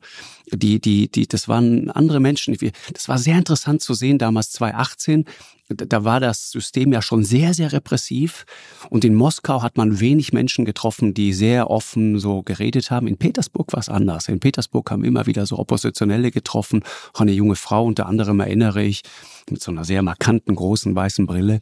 [0.53, 2.57] Die, die, die, das waren andere Menschen.
[2.93, 5.25] Das war sehr interessant zu sehen, damals 2018,
[5.69, 8.47] da war das System ja schon sehr, sehr repressiv.
[8.89, 13.07] Und in Moskau hat man wenig Menschen getroffen, die sehr offen so geredet haben.
[13.07, 14.29] In Petersburg war es anders.
[14.29, 16.85] In Petersburg haben immer wieder so Oppositionelle getroffen.
[17.13, 19.03] Auch eine junge Frau, unter anderem erinnere ich,
[19.51, 21.61] mit so einer sehr markanten großen weißen Brille.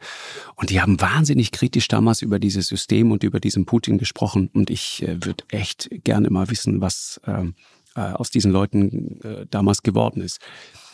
[0.55, 4.51] Und die haben wahnsinnig kritisch damals über dieses System und über diesen Putin gesprochen.
[4.57, 7.55] Und ich äh, würde echt gerne mal wissen, was ähm,
[7.95, 10.41] äh, aus diesen Leuten äh, damals geworden ist.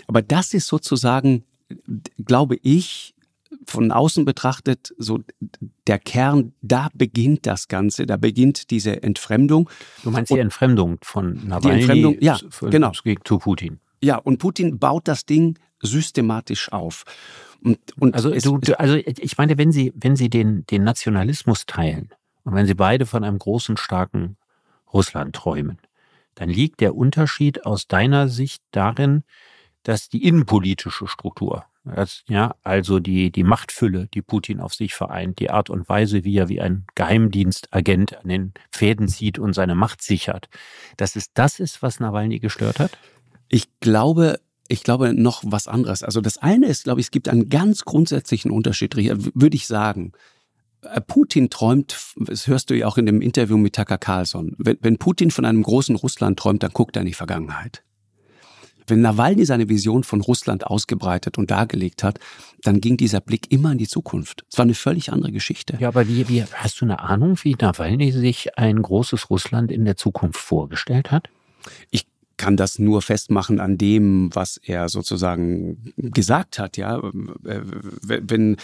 [0.07, 1.45] Aber das ist sozusagen
[2.25, 3.15] glaube ich,
[3.67, 5.21] von außen betrachtet, so
[5.87, 9.69] der Kern, da beginnt das Ganze, da beginnt diese Entfremdung.
[10.03, 12.93] Du meinst die Entfremdung von Nawalny die Entfremdung, ja, für, genau.
[12.93, 13.81] zu Putin.
[14.03, 17.05] Ja, und Putin baut das Ding systematisch auf.
[17.63, 21.67] Und, und also, du, du, also ich meine, wenn Sie, wenn Sie den, den Nationalismus
[21.67, 22.11] teilen
[22.45, 24.37] und wenn Sie beide von einem großen, starken
[24.93, 25.79] Russland träumen,
[26.35, 29.25] dann liegt der Unterschied aus deiner Sicht darin,
[29.83, 31.65] dass die innenpolitische Struktur,
[32.29, 36.37] ja, also die, die Machtfülle, die Putin auf sich vereint, die Art und Weise, wie
[36.37, 40.49] er wie ein Geheimdienstagent an den Fäden zieht und seine Macht sichert,
[40.97, 42.97] dass es das ist, was Nawalny gestört hat?
[43.49, 46.05] Ich glaube, ich glaube noch was anderes.
[46.05, 50.13] Also das eine ist, glaube ich, es gibt einen ganz grundsätzlichen Unterschied, würde ich sagen.
[50.83, 54.79] Äh, Putin träumt, das hörst du ja auch in dem Interview mit Tucker Carlson, wenn,
[54.81, 57.83] wenn Putin von einem großen Russland träumt, dann guckt er in die Vergangenheit.
[58.89, 62.19] Wenn Nawalny seine Vision von Russland ausgebreitet und dargelegt hat,
[62.63, 64.45] dann ging dieser Blick immer in die Zukunft.
[64.51, 65.77] Es war eine völlig andere Geschichte.
[65.81, 69.85] Ja, aber wie, wie, hast du eine Ahnung, wie Nawalny sich ein großes Russland in
[69.85, 71.29] der Zukunft vorgestellt hat?
[71.91, 72.07] Ich
[72.43, 77.01] kann das nur festmachen an dem, was er sozusagen gesagt hat, ja.
[78.03, 78.57] Wenn,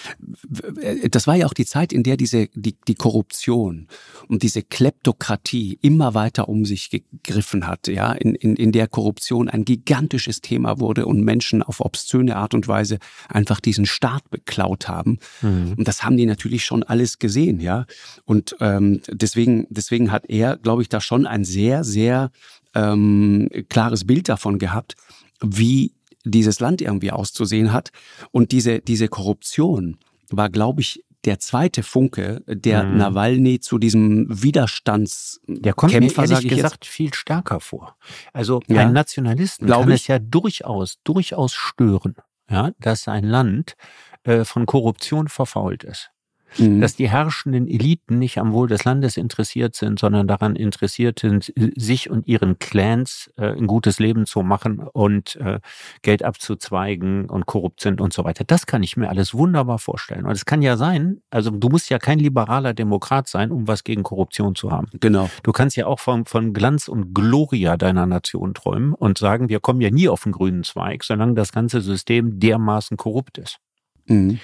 [1.08, 3.86] das war ja auch die Zeit, in der diese, die, die Korruption
[4.26, 9.48] und diese Kleptokratie immer weiter um sich gegriffen hat, ja, in, in, in der Korruption
[9.48, 14.88] ein gigantisches Thema wurde und Menschen auf obszöne Art und Weise einfach diesen Staat beklaut
[14.88, 15.20] haben.
[15.40, 15.74] Mhm.
[15.78, 17.86] Und das haben die natürlich schon alles gesehen, ja.
[18.24, 22.32] Und ähm, deswegen, deswegen hat er, glaube ich, da schon ein sehr, sehr
[22.74, 24.94] ähm, klares Bild davon gehabt,
[25.42, 27.90] wie dieses Land irgendwie auszusehen hat.
[28.30, 29.98] Und diese, diese Korruption
[30.30, 32.98] war, glaube ich, der zweite Funke, der mhm.
[32.98, 36.92] Nawalny zu diesem Widerstands der kommt Kämpfer, mir ehrlich gesagt jetzt.
[36.94, 37.96] viel stärker vor.
[38.32, 40.02] Also ja, ein Nationalisten kann ich.
[40.02, 42.14] es ja durchaus durchaus stören,
[42.48, 43.74] ja, dass ein Land
[44.22, 46.10] äh, von Korruption verfault ist.
[46.56, 46.80] Mhm.
[46.80, 51.52] Dass die herrschenden Eliten nicht am Wohl des Landes interessiert sind, sondern daran interessiert sind,
[51.76, 55.60] sich und ihren Clans äh, ein gutes Leben zu machen und äh,
[56.02, 58.44] Geld abzuzweigen und korrupt sind und so weiter.
[58.44, 60.24] Das kann ich mir alles wunderbar vorstellen.
[60.24, 63.84] Und es kann ja sein, also du musst ja kein liberaler Demokrat sein, um was
[63.84, 64.88] gegen Korruption zu haben.
[65.00, 65.28] Genau.
[65.42, 69.60] Du kannst ja auch von, von Glanz und Gloria deiner Nation träumen und sagen, wir
[69.60, 73.58] kommen ja nie auf den grünen Zweig, solange das ganze System dermaßen korrupt ist.
[74.06, 74.40] Mhm.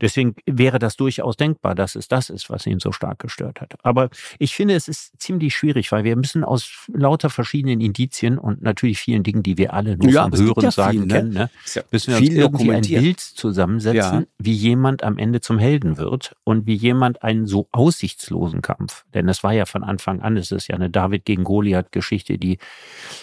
[0.00, 3.74] Deswegen wäre das durchaus denkbar, dass es das ist, was ihn so stark gestört hat.
[3.82, 8.62] Aber ich finde, es ist ziemlich schwierig, weil wir müssen aus lauter verschiedenen Indizien und
[8.62, 11.14] natürlich vielen Dingen, die wir alle nur ja, vom Hören ja sagen viel, ne?
[11.14, 11.50] kennen, ne?
[11.74, 16.36] Ja müssen wir uns irgendwie ein Bild zusammensetzen, wie jemand am Ende zum Helden wird
[16.44, 20.52] und wie jemand einen so aussichtslosen Kampf, denn es war ja von Anfang an, es
[20.52, 22.58] ist ja eine David gegen Goliath Geschichte, die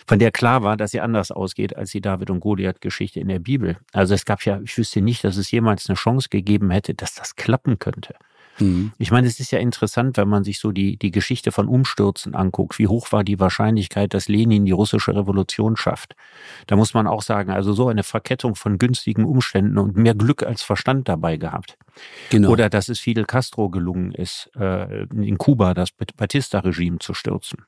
[0.07, 3.27] von der klar war, dass sie anders ausgeht als die David und Goliath Geschichte in
[3.27, 3.77] der Bibel.
[3.93, 6.93] Also es gab ja, ich wüsste nicht, dass es jemals eine Chance gegeben gegeben hätte,
[6.93, 8.15] dass das klappen könnte.
[8.57, 8.93] Mhm.
[8.97, 12.35] Ich meine, es ist ja interessant, wenn man sich so die, die Geschichte von Umstürzen
[12.35, 12.79] anguckt.
[12.79, 16.15] Wie hoch war die Wahrscheinlichkeit, dass Lenin die russische Revolution schafft?
[16.67, 20.41] Da muss man auch sagen, also so eine Verkettung von günstigen Umständen und mehr Glück
[20.43, 21.77] als Verstand dabei gehabt.
[22.29, 22.49] Genau.
[22.49, 27.65] Oder dass es Fidel Castro gelungen ist, äh, in Kuba das Batista-Regime zu stürzen.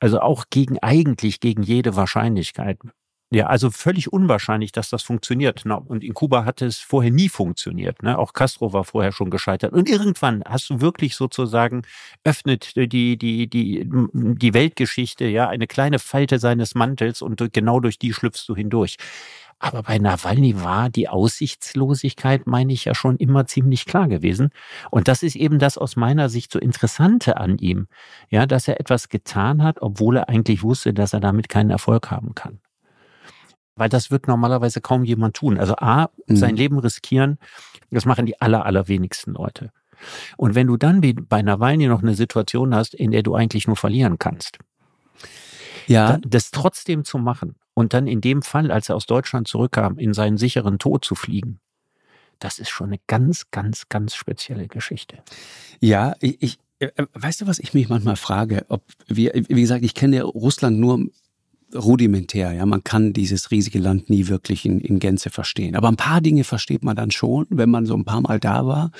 [0.00, 2.78] Also auch gegen, eigentlich gegen jede Wahrscheinlichkeit.
[3.32, 5.64] Ja, also völlig unwahrscheinlich, dass das funktioniert.
[5.66, 8.02] Und in Kuba hatte es vorher nie funktioniert.
[8.02, 8.16] Ne?
[8.16, 9.72] Auch Castro war vorher schon gescheitert.
[9.72, 11.82] Und irgendwann hast du wirklich sozusagen
[12.22, 17.98] öffnet die, die, die, die Weltgeschichte, ja, eine kleine Falte seines Mantels und genau durch
[17.98, 18.98] die schlüpfst du hindurch.
[19.58, 24.50] Aber bei Nawalny war die Aussichtslosigkeit, meine ich, ja schon immer ziemlich klar gewesen.
[24.90, 27.88] Und das ist eben das aus meiner Sicht so Interessante an ihm.
[28.30, 32.10] Ja, dass er etwas getan hat, obwohl er eigentlich wusste, dass er damit keinen Erfolg
[32.10, 32.60] haben kann.
[33.76, 35.58] Weil das wird normalerweise kaum jemand tun.
[35.58, 36.36] Also A, mhm.
[36.36, 37.38] sein Leben riskieren,
[37.90, 39.70] das machen die aller, allerwenigsten Leute.
[40.36, 43.66] Und wenn du dann wie bei Nawalny noch eine Situation hast, in der du eigentlich
[43.66, 44.58] nur verlieren kannst,
[45.86, 46.18] ja.
[46.26, 50.14] das trotzdem zu machen und dann in dem Fall, als er aus Deutschland zurückkam, in
[50.14, 51.60] seinen sicheren Tod zu fliegen,
[52.38, 55.18] das ist schon eine ganz, ganz, ganz spezielle Geschichte.
[55.80, 59.84] Ja, ich, ich äh, weißt du, was ich mich manchmal frage, ob wir, wie gesagt,
[59.84, 61.06] ich kenne Russland nur
[61.74, 62.52] rudimentär.
[62.52, 65.76] Ja, man kann dieses riesige Land nie wirklich in, in Gänze verstehen.
[65.76, 68.66] Aber ein paar Dinge versteht man dann schon, wenn man so ein paar Mal da
[68.66, 68.90] war.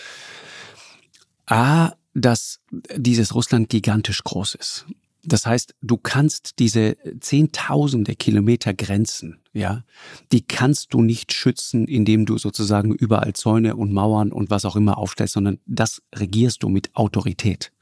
[1.46, 2.60] A, dass
[2.96, 4.86] dieses Russland gigantisch groß ist.
[5.26, 9.84] Das heißt, du kannst diese zehntausende Kilometer Grenzen, ja,
[10.32, 14.76] die kannst du nicht schützen, indem du sozusagen überall Zäune und Mauern und was auch
[14.76, 17.72] immer aufstellst, sondern das regierst du mit Autorität.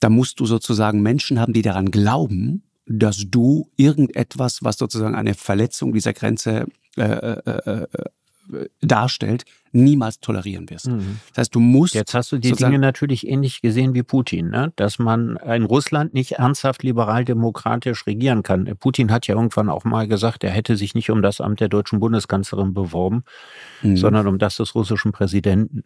[0.00, 5.34] Da musst du sozusagen Menschen haben, die daran glauben, dass du irgendetwas, was sozusagen eine
[5.34, 7.86] Verletzung dieser Grenze äh, äh, äh,
[8.80, 10.86] darstellt, niemals tolerieren wirst.
[10.86, 11.18] Mhm.
[11.30, 11.94] Das heißt, du musst.
[11.94, 14.72] Jetzt hast du die Dinge natürlich ähnlich gesehen wie Putin, ne?
[14.76, 18.72] dass man in Russland nicht ernsthaft liberal-demokratisch regieren kann.
[18.78, 21.68] Putin hat ja irgendwann auch mal gesagt, er hätte sich nicht um das Amt der
[21.68, 23.24] deutschen Bundeskanzlerin beworben,
[23.82, 23.96] mhm.
[23.96, 25.82] sondern um das des russischen Präsidenten.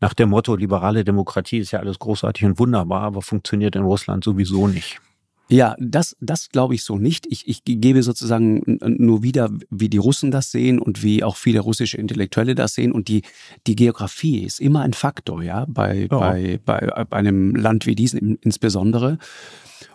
[0.00, 4.22] Nach dem Motto, liberale Demokratie ist ja alles großartig und wunderbar, aber funktioniert in Russland
[4.22, 5.00] sowieso nicht.
[5.48, 7.26] Ja, das, das glaube ich so nicht.
[7.28, 11.60] Ich, ich gebe sozusagen nur wieder, wie die Russen das sehen und wie auch viele
[11.60, 12.92] russische Intellektuelle das sehen.
[12.92, 13.22] Und die,
[13.66, 16.18] die Geografie ist immer ein Faktor, ja, bei, ja.
[16.18, 19.18] bei, bei, bei einem Land wie diesem insbesondere.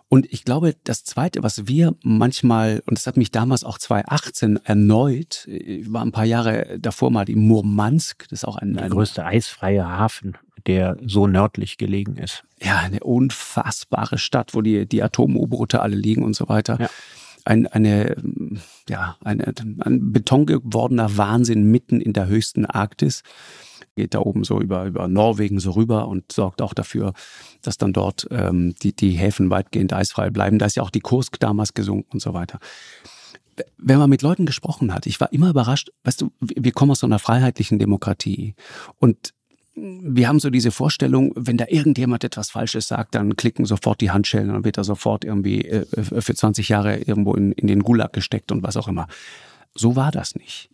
[0.10, 4.58] Und ich glaube, das Zweite, was wir manchmal, und das hat mich damals auch 2018
[4.64, 8.76] erneut, ich war ein paar Jahre davor mal in Murmansk, das ist auch ein...
[8.76, 12.44] Der größte eisfreie Hafen der so nördlich gelegen ist.
[12.62, 16.78] Ja, eine unfassbare Stadt, wo die, die Atom-U-Boote alle liegen und so weiter.
[16.80, 16.90] Ja.
[17.46, 18.18] Ein, eine,
[18.90, 23.24] ja, eine, ein Beton gewordener Wahnsinn mitten in der höchsten Arktis.
[23.96, 27.14] Geht da oben so über, über Norwegen so rüber und sorgt auch dafür,
[27.62, 30.60] dass dann dort ähm, die, die Häfen weitgehend eisfrei bleiben.
[30.60, 32.60] Da ist ja auch die Kursk damals gesunken und so weiter
[33.80, 37.00] wenn man mit Leuten gesprochen hat, ich war immer überrascht, weißt du, wir kommen aus
[37.00, 38.54] so einer freiheitlichen Demokratie
[39.00, 39.34] und
[39.80, 44.10] wir haben so diese Vorstellung, wenn da irgendjemand etwas Falsches sagt, dann klicken sofort die
[44.10, 48.12] Handschellen und wird er sofort irgendwie äh, für 20 Jahre irgendwo in, in den Gulag
[48.12, 49.08] gesteckt und was auch immer.
[49.76, 50.70] So war das nicht.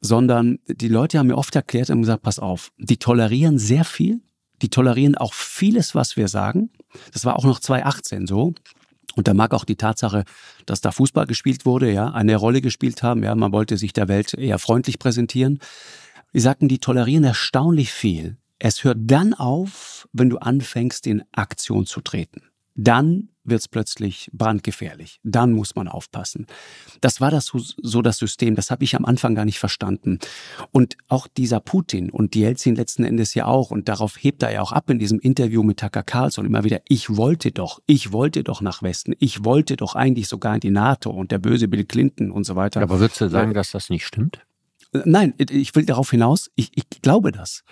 [0.00, 4.20] Sondern die Leute haben mir oft erklärt und gesagt, pass auf, die tolerieren sehr viel,
[4.62, 6.70] die tolerieren auch vieles, was wir sagen.
[7.12, 8.54] Das war auch noch 2018 so.
[9.16, 10.24] Und da mag auch die Tatsache,
[10.64, 13.24] dass da Fußball gespielt wurde, ja, eine Rolle gespielt haben.
[13.24, 15.58] Ja, man wollte sich der Welt eher freundlich präsentieren.
[16.38, 18.36] Sie sagten, die tolerieren erstaunlich viel.
[18.60, 22.42] Es hört dann auf, wenn du anfängst, in Aktion zu treten.
[22.78, 25.18] dann wird es plötzlich brandgefährlich.
[25.24, 26.46] Dann muss man aufpassen.
[27.00, 28.54] Das war das so, das System.
[28.54, 30.18] Das habe ich am Anfang gar nicht verstanden.
[30.70, 33.72] Und auch dieser Putin und die Jelzin letzten Endes ja auch.
[33.72, 36.80] Und darauf hebt er ja auch ab in diesem Interview mit Tucker Carlson immer wieder.
[36.86, 39.14] Ich wollte doch, ich wollte doch nach Westen.
[39.18, 42.54] Ich wollte doch eigentlich sogar in die NATO und der böse Bill Clinton und so
[42.54, 42.80] weiter.
[42.80, 44.46] Aber würdest du sagen, dass das nicht stimmt?
[44.92, 47.62] Nein, ich will darauf hinaus, ich, ich glaube das.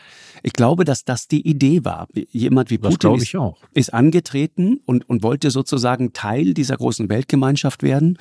[0.43, 2.09] Ich glaube, dass das die Idee war.
[2.31, 3.35] Jemand wie Putin ist,
[3.73, 8.19] ist, angetreten und, und wollte sozusagen Teil dieser großen Weltgemeinschaft werden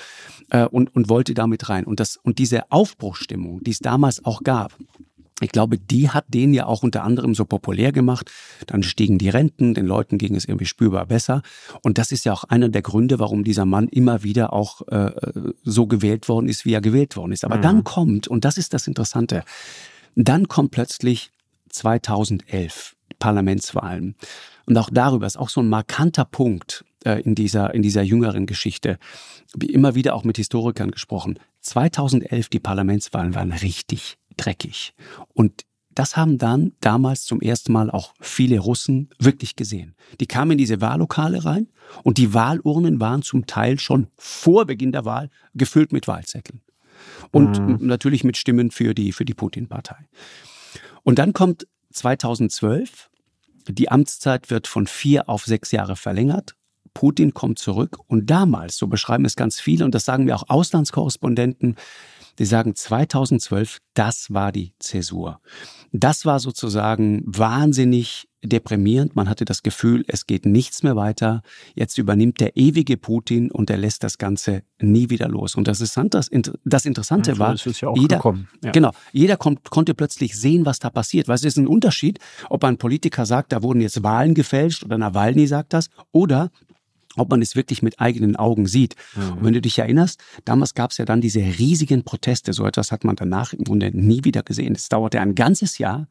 [0.49, 1.83] äh, und, und wollte damit rein.
[1.83, 4.77] Und, das, und diese Aufbruchstimmung, die es damals auch gab,
[5.41, 8.31] ich glaube, die hat den ja auch unter anderem so populär gemacht.
[8.67, 11.41] Dann stiegen die Renten, den Leuten ging es irgendwie spürbar besser.
[11.81, 15.11] Und das ist ja auch einer der Gründe, warum dieser Mann immer wieder auch äh,
[15.63, 17.43] so gewählt worden ist, wie er gewählt worden ist.
[17.43, 17.61] Aber mhm.
[17.63, 19.43] dann kommt, und das ist das Interessante,
[20.15, 21.31] dann kommt plötzlich
[21.69, 24.15] 2011 Parlamentswahlen.
[24.65, 28.45] Und auch darüber ist auch so ein markanter Punkt äh, in dieser, in dieser jüngeren
[28.45, 28.97] Geschichte.
[29.53, 31.39] Wie immer wieder auch mit Historikern gesprochen.
[31.59, 34.93] 2011 die Parlamentswahlen waren richtig dreckig.
[35.33, 35.65] Und
[35.95, 39.95] das haben dann damals zum ersten Mal auch viele Russen wirklich gesehen.
[40.19, 41.69] Die kamen in diese Wahllokale rein
[42.03, 46.61] und die Wahlurnen waren zum Teil schon vor Beginn der Wahl gefüllt mit Wahlzetteln.
[47.31, 47.88] Und mhm.
[47.88, 50.07] natürlich mit Stimmen für die, für die Putin-Partei.
[51.03, 53.09] Und dann kommt 2012,
[53.69, 56.55] die Amtszeit wird von vier auf sechs Jahre verlängert.
[56.93, 60.49] Putin kommt zurück und damals, so beschreiben es ganz viele, und das sagen wir auch
[60.49, 61.75] Auslandskorrespondenten,
[62.39, 65.39] die sagen 2012, das war die Zäsur.
[65.91, 69.15] Das war sozusagen wahnsinnig deprimierend.
[69.15, 71.41] Man hatte das Gefühl, es geht nichts mehr weiter.
[71.73, 75.55] Jetzt übernimmt der ewige Putin und er lässt das Ganze nie wieder los.
[75.55, 76.29] Und das, ist, das,
[76.63, 78.21] das Interessante ja, war, ja jeder,
[78.63, 78.71] ja.
[78.71, 81.27] genau, jeder kommt, konnte plötzlich sehen, was da passiert.
[81.27, 82.19] Weil es ist ein Unterschied,
[82.49, 86.51] ob ein Politiker sagt, da wurden jetzt Wahlen gefälscht oder Nawalny sagt das, oder
[87.18, 88.95] ob man es wirklich mit eigenen Augen sieht.
[89.16, 89.32] Mhm.
[89.34, 92.53] Und wenn du dich erinnerst, damals gab es ja dann diese riesigen Proteste.
[92.53, 94.76] So etwas hat man danach im Grunde nie wieder gesehen.
[94.76, 96.07] Es dauerte ein ganzes Jahr.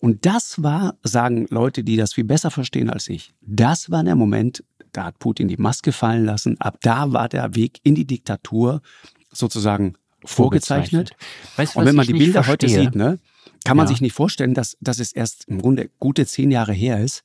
[0.00, 4.14] Und das war, sagen Leute, die das viel besser verstehen als ich, das war der
[4.14, 4.62] Moment,
[4.92, 6.60] da hat Putin die Maske fallen lassen.
[6.60, 8.82] Ab da war der Weg in die Diktatur
[9.32, 11.12] sozusagen vorgezeichnet.
[11.56, 12.70] Weißt, Und wenn man die Bilder verstehe?
[12.70, 13.18] heute sieht, ne,
[13.64, 13.88] kann man ja.
[13.88, 17.22] sich nicht vorstellen, dass, dass es erst im Grunde gute zehn Jahre her ist,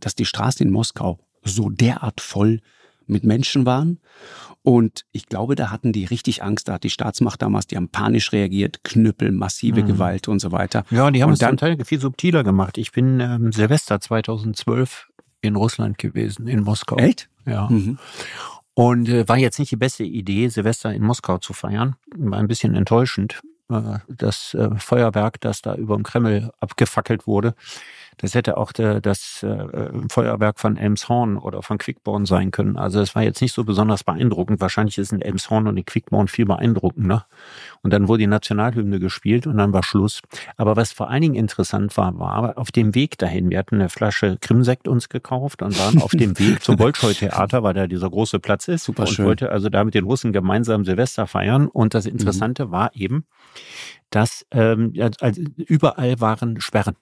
[0.00, 2.60] dass die Straßen in Moskau so derart voll
[3.06, 3.98] mit Menschen waren.
[4.62, 6.68] Und ich glaube, da hatten die richtig Angst.
[6.68, 9.86] Da hat die Staatsmacht damals, die haben panisch reagiert, Knüppel, massive mhm.
[9.88, 10.84] Gewalt und so weiter.
[10.90, 12.78] Ja, die haben und es dann Teil viel subtiler gemacht.
[12.78, 15.08] Ich bin ähm, Silvester 2012
[15.40, 16.96] in Russland gewesen, in Moskau.
[16.96, 17.28] Echt?
[17.44, 17.68] Ja.
[17.68, 17.98] Mhm.
[18.74, 21.96] Und äh, war jetzt nicht die beste Idee, Silvester in Moskau zu feiern.
[22.16, 23.42] War ein bisschen enttäuschend.
[23.68, 27.54] Äh, das äh, Feuerwerk, das da über dem Kreml abgefackelt wurde,
[28.18, 32.76] das hätte auch der, das äh, Feuerwerk von Elmshorn oder von Quickborn sein können.
[32.76, 34.60] Also es war jetzt nicht so besonders beeindruckend.
[34.60, 37.26] Wahrscheinlich ist ein Elmshorn und ein Quickborn viel beeindruckender.
[37.82, 40.20] Und dann wurde die Nationalhymne gespielt und dann war Schluss.
[40.56, 43.50] Aber was vor allen Dingen interessant war, war auf dem Weg dahin.
[43.50, 47.74] Wir hatten eine Flasche Krimsekt uns gekauft und waren auf dem Weg zum Bolschoi-Theater, weil
[47.74, 48.84] da dieser große Platz ist.
[48.84, 49.26] Super und schön.
[49.26, 51.68] wollte also da mit den Russen gemeinsam Silvester feiern.
[51.68, 52.70] Und das Interessante mhm.
[52.70, 53.24] war eben,
[54.10, 56.96] dass ähm, also überall waren Sperren.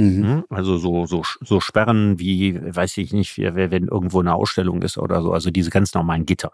[0.00, 0.24] Mhm.
[0.24, 0.44] Hm?
[0.48, 5.22] Also so, so, so Sperren wie, weiß ich nicht, wenn irgendwo eine Ausstellung ist oder
[5.22, 6.52] so, also diese ganz normalen Gitter.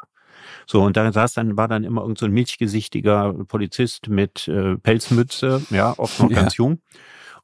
[0.67, 4.77] So, und da saß dann, war dann immer irgend so ein milchgesichtiger Polizist mit äh,
[4.77, 6.65] Pelzmütze, ja, oft noch ganz ja.
[6.65, 6.81] jung.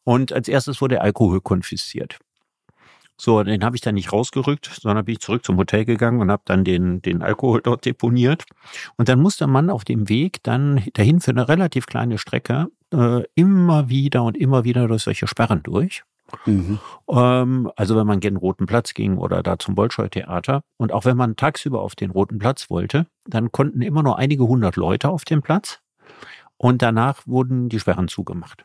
[0.04, 2.18] Und als erstes wurde Alkohol konfisziert.
[3.16, 6.32] So, den habe ich dann nicht rausgerückt, sondern bin ich zurück zum Hotel gegangen und
[6.32, 8.44] habe dann den, den Alkohol dort deponiert.
[8.96, 13.22] Und dann musste man auf dem Weg dann dahin für eine relativ kleine Strecke äh,
[13.34, 16.04] immer wieder und immer wieder durch solche Sperren durch.
[16.46, 16.78] Mhm.
[17.08, 21.16] Ähm, also wenn man gen Roten Platz ging oder da zum Bolschoi-Theater und auch wenn
[21.16, 25.24] man tagsüber auf den Roten Platz wollte, dann konnten immer nur einige hundert Leute auf
[25.24, 25.80] den Platz
[26.56, 28.64] und danach wurden die Sperren zugemacht.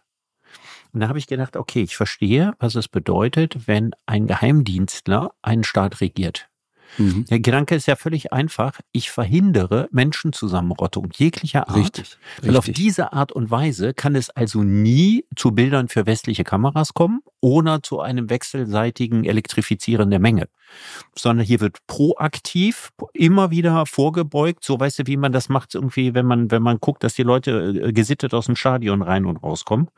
[0.94, 5.64] Und da habe ich gedacht, okay, ich verstehe, was es bedeutet, wenn ein Geheimdienstler einen
[5.64, 6.50] Staat regiert.
[6.98, 7.26] Mhm.
[7.26, 8.80] Der Gedanke ist ja völlig einfach.
[8.92, 11.78] Ich verhindere Menschenzusammenrottung jeglicher Art.
[11.78, 12.58] Richtig, Weil richtig.
[12.58, 17.22] auf diese Art und Weise kann es also nie zu Bildern für westliche Kameras kommen
[17.42, 20.48] oder zu einem wechselseitigen Elektrifizieren der Menge.
[21.16, 24.64] Sondern hier wird proaktiv immer wieder vorgebeugt.
[24.64, 27.24] So weißt du, wie man das macht irgendwie, wenn man, wenn man guckt, dass die
[27.24, 29.90] Leute äh, gesittet aus dem Stadion rein und rauskommen.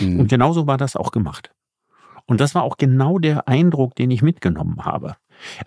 [0.00, 0.20] Mhm.
[0.20, 1.50] Und genauso war das auch gemacht.
[2.26, 5.16] Und das war auch genau der Eindruck, den ich mitgenommen habe.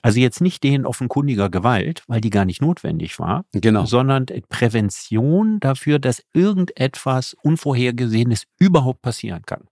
[0.01, 3.85] Also jetzt nicht den offenkundiger Gewalt, weil die gar nicht notwendig war, genau.
[3.85, 9.65] sondern Prävention dafür, dass irgendetwas Unvorhergesehenes überhaupt passieren kann.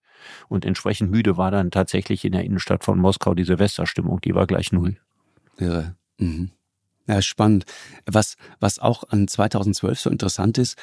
[0.47, 4.47] Und entsprechend müde war dann tatsächlich in der Innenstadt von Moskau die Silvesterstimmung, die war
[4.47, 4.97] gleich null.
[5.57, 5.95] Irre.
[6.17, 6.51] Mhm.
[7.07, 7.65] Ja, spannend.
[8.05, 10.77] Was, was auch an 2012 so interessant ist,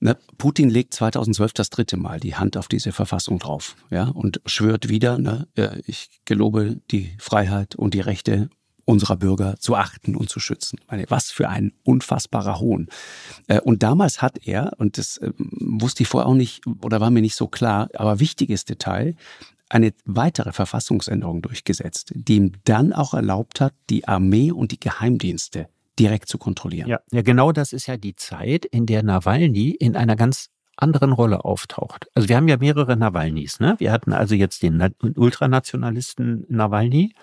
[0.00, 4.40] ne, Putin legt 2012 das dritte Mal die Hand auf diese Verfassung drauf, ja, und
[4.46, 5.46] schwört wieder, ne,
[5.86, 8.50] ich gelobe die Freiheit und die Rechte
[8.84, 10.80] unserer Bürger zu achten und zu schützen.
[10.90, 12.88] Meine, was für ein unfassbarer Hohn.
[13.46, 17.10] Äh, und damals hat er, und das ähm, wusste ich vorher auch nicht oder war
[17.10, 19.14] mir nicht so klar, aber wichtiges Detail,
[19.68, 25.68] eine weitere Verfassungsänderung durchgesetzt, die ihm dann auch erlaubt hat, die Armee und die Geheimdienste
[25.98, 26.88] direkt zu kontrollieren.
[26.88, 30.48] Ja, ja, genau das ist ja die Zeit, in der Nawalny in einer ganz
[30.80, 32.08] anderen Rolle auftaucht.
[32.14, 33.60] Also wir haben ja mehrere Nawalnys.
[33.60, 33.74] Ne?
[33.78, 34.82] Wir hatten also jetzt den
[35.16, 37.14] Ultranationalisten Nawalny,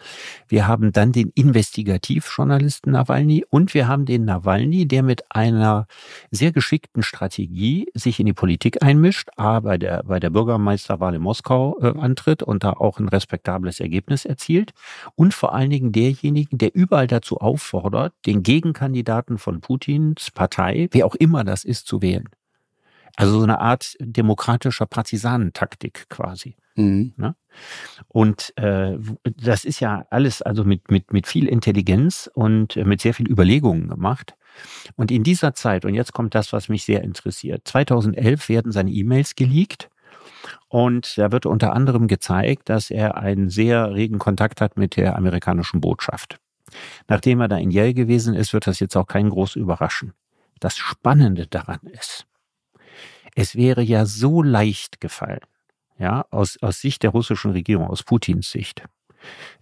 [0.47, 5.87] wir haben dann den Investigativjournalisten Nawalny und wir haben den Nawalny, der mit einer
[6.31, 11.21] sehr geschickten Strategie sich in die Politik einmischt, a, bei der, bei der Bürgermeisterwahl in
[11.21, 14.73] Moskau äh, antritt und da auch ein respektables Ergebnis erzielt
[15.15, 21.05] und vor allen Dingen derjenigen, der überall dazu auffordert, den Gegenkandidaten von Putins Partei, wer
[21.05, 22.29] auch immer das ist, zu wählen.
[23.17, 26.55] Also so eine Art demokratischer Partisanentaktik quasi.
[26.75, 27.13] Mhm.
[27.17, 27.35] Ne?
[28.07, 33.15] Und äh, das ist ja alles also mit, mit, mit viel Intelligenz und mit sehr
[33.15, 34.35] viel Überlegungen gemacht.
[34.95, 38.91] Und in dieser Zeit, und jetzt kommt das, was mich sehr interessiert, 2011 werden seine
[38.91, 39.89] E-Mails geleakt.
[40.67, 45.15] Und da wird unter anderem gezeigt, dass er einen sehr regen Kontakt hat mit der
[45.15, 46.39] amerikanischen Botschaft.
[47.07, 50.13] Nachdem er da in Yale gewesen ist, wird das jetzt auch kein groß überraschen.
[50.59, 52.27] Das Spannende daran ist,
[53.37, 55.41] es wäre ja so leicht gefallen,
[55.99, 58.83] ja, aus, aus Sicht der russischen Regierung, aus Putins Sicht,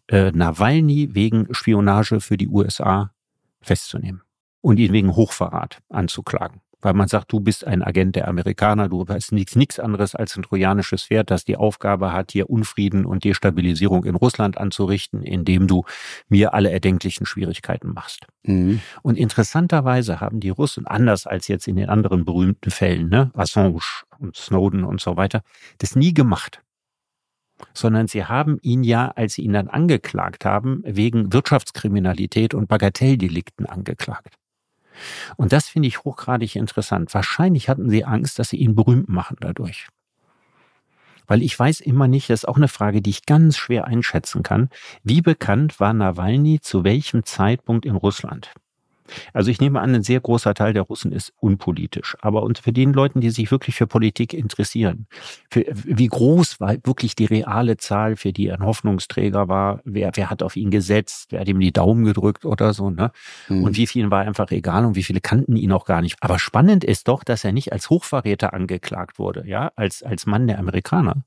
[0.08, 3.14] äh, Nawalny wegen Spionage für die USA
[3.60, 4.22] festzunehmen
[4.62, 9.04] und ihn wegen Hochverrat anzuklagen weil man sagt, du bist ein Agent der Amerikaner, du
[9.04, 13.24] bist nichts, nichts anderes als ein trojanisches Pferd, das die Aufgabe hat, hier Unfrieden und
[13.24, 15.84] Destabilisierung in Russland anzurichten, indem du
[16.30, 18.28] mir alle erdenklichen Schwierigkeiten machst.
[18.44, 18.82] Mhm.
[19.02, 23.80] Und interessanterweise haben die Russen, anders als jetzt in den anderen berühmten Fällen, ne, Assange
[24.20, 25.42] und Snowden und so weiter,
[25.80, 26.62] das nie gemacht
[27.74, 33.66] sondern sie haben ihn ja, als sie ihn dann angeklagt haben, wegen Wirtschaftskriminalität und Bagatelldelikten
[33.66, 34.36] angeklagt.
[35.38, 37.14] Und das finde ich hochgradig interessant.
[37.14, 39.88] Wahrscheinlich hatten sie Angst, dass sie ihn berühmt machen dadurch.
[41.28, 44.44] Weil ich weiß immer nicht, das ist auch eine Frage, die ich ganz schwer einschätzen
[44.44, 44.70] kann.
[45.04, 48.54] Wie bekannt war Nawalny zu welchem Zeitpunkt in Russland?
[49.34, 52.18] Also ich nehme an, ein sehr großer Teil der Russen ist unpolitisch.
[52.22, 55.08] Aber und für den Leuten, die sich wirklich für Politik interessieren,
[55.50, 60.12] für, wie groß war wirklich die reale Zahl, für die er ein Hoffnungsträger war, wer,
[60.16, 63.12] wer hat auf ihn gesetzt, wer hat ihm die Daumen gedrückt oder so, ne?
[63.50, 63.64] Mhm.
[63.64, 66.18] Und wie vielen war einfach egal und wie viele kannten ihn auch gar nicht.
[66.22, 70.48] Aber spannend ist doch, dass er nicht als Hochverräter angeklagt wurde, ja, als, als Mann
[70.48, 71.26] der Amerikaner,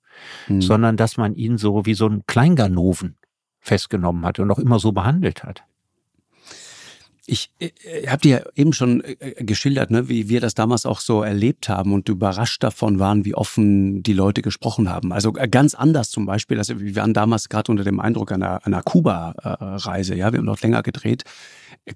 [0.49, 0.61] mhm.
[0.61, 3.17] sondern dass man ihn so wie so ein Kleinganoven
[3.61, 5.65] festgenommen hat und auch immer so behandelt hat.
[7.31, 10.87] Ich äh, habe dir ja eben schon äh, äh, geschildert, ne, wie wir das damals
[10.87, 15.13] auch so erlebt haben und überrascht davon waren, wie offen die Leute gesprochen haben.
[15.13, 16.57] Also äh, ganz anders zum Beispiel.
[16.57, 20.15] Also wir waren damals gerade unter dem Eindruck einer, einer Kuba-Reise.
[20.15, 21.25] Ja, wir haben noch länger gedreht.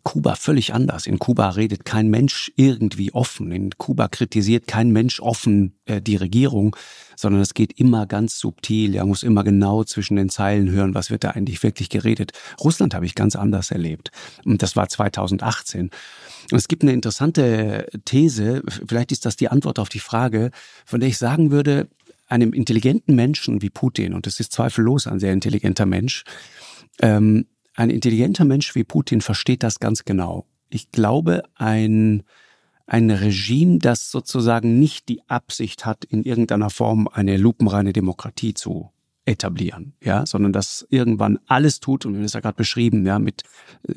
[0.02, 1.06] Kuba völlig anders.
[1.06, 3.52] In Kuba redet kein Mensch irgendwie offen.
[3.52, 6.76] In Kuba kritisiert kein Mensch offen äh, die Regierung,
[7.16, 8.94] sondern es geht immer ganz subtil.
[8.94, 12.32] Er muss immer genau zwischen den Zeilen hören, was wird da eigentlich wirklich geredet.
[12.60, 14.10] Russland habe ich ganz anders erlebt.
[14.44, 15.90] Und das war 2018.
[16.50, 20.50] Und es gibt eine interessante These, vielleicht ist das die Antwort auf die Frage,
[20.84, 21.88] von der ich sagen würde,
[22.28, 26.24] einem intelligenten Menschen wie Putin, und es ist zweifellos ein sehr intelligenter Mensch,
[27.00, 30.46] ähm, ein intelligenter Mensch wie Putin versteht das ganz genau.
[30.68, 32.22] Ich glaube, ein,
[32.86, 38.90] ein Regime, das sozusagen nicht die Absicht hat, in irgendeiner Form eine lupenreine Demokratie zu
[39.24, 43.20] etablieren, ja, sondern das irgendwann alles tut, und wir haben es ja gerade beschrieben, ja,
[43.20, 43.44] mit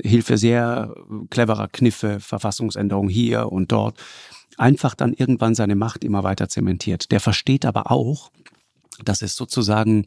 [0.04, 0.94] Hilfe sehr
[1.32, 4.00] cleverer Kniffe, Verfassungsänderung hier und dort,
[4.58, 7.12] einfach dann irgendwann seine Macht immer weiter zementiert.
[7.12, 8.32] Der versteht aber auch,
[9.04, 10.06] dass es sozusagen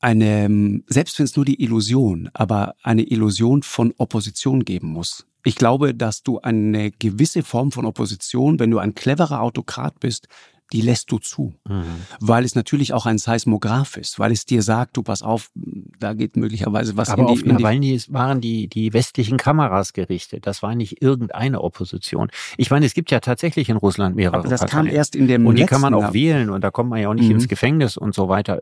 [0.00, 5.26] eine, selbst wenn es nur die Illusion, aber eine Illusion von Opposition geben muss.
[5.46, 10.26] Ich glaube, dass du eine gewisse Form von Opposition, wenn du ein cleverer Autokrat bist,
[10.72, 11.54] die lässt du zu.
[11.68, 11.84] Mhm.
[12.20, 16.14] Weil es natürlich auch ein Seismograph ist, weil es dir sagt, du pass auf, da
[16.14, 20.46] geht möglicherweise was Aber in die, auf Nawalny waren die, die westlichen Kameras gerichtet.
[20.46, 22.30] Das war nicht irgendeine Opposition.
[22.56, 24.86] Ich meine, es gibt ja tatsächlich in Russland mehrere Aber das Parteien.
[24.86, 27.08] kam erst in dem Und die kann man auch wählen und da kommt man ja
[27.08, 27.36] auch nicht mhm.
[27.36, 28.60] ins Gefängnis und so weiter.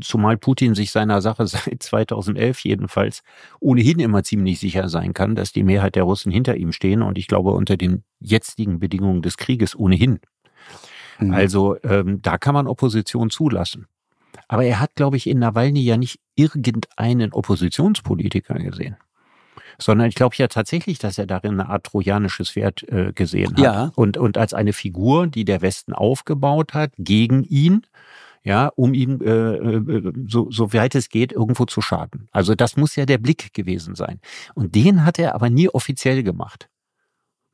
[0.00, 3.22] Zumal Putin sich seiner Sache seit 2011 jedenfalls
[3.60, 7.16] ohnehin immer ziemlich sicher sein kann, dass die Mehrheit der Russen hinter ihm stehen und
[7.16, 10.20] ich glaube unter den jetzigen Bedingungen des Krieges ohnehin.
[11.20, 11.34] Mhm.
[11.34, 13.86] Also ähm, da kann man Opposition zulassen.
[14.48, 18.96] Aber er hat, glaube ich, in Nawalny ja nicht irgendeinen Oppositionspolitiker gesehen,
[19.78, 23.58] sondern ich glaube ja tatsächlich, dass er darin eine Art trojanisches Pferd äh, gesehen hat.
[23.58, 23.92] Ja.
[23.94, 27.86] Und, und als eine Figur, die der Westen aufgebaut hat, gegen ihn,
[28.42, 32.28] ja, um ihm, äh, äh, so, so weit es geht, irgendwo zu schaden.
[32.32, 34.20] Also das muss ja der Blick gewesen sein.
[34.54, 36.69] Und den hat er aber nie offiziell gemacht.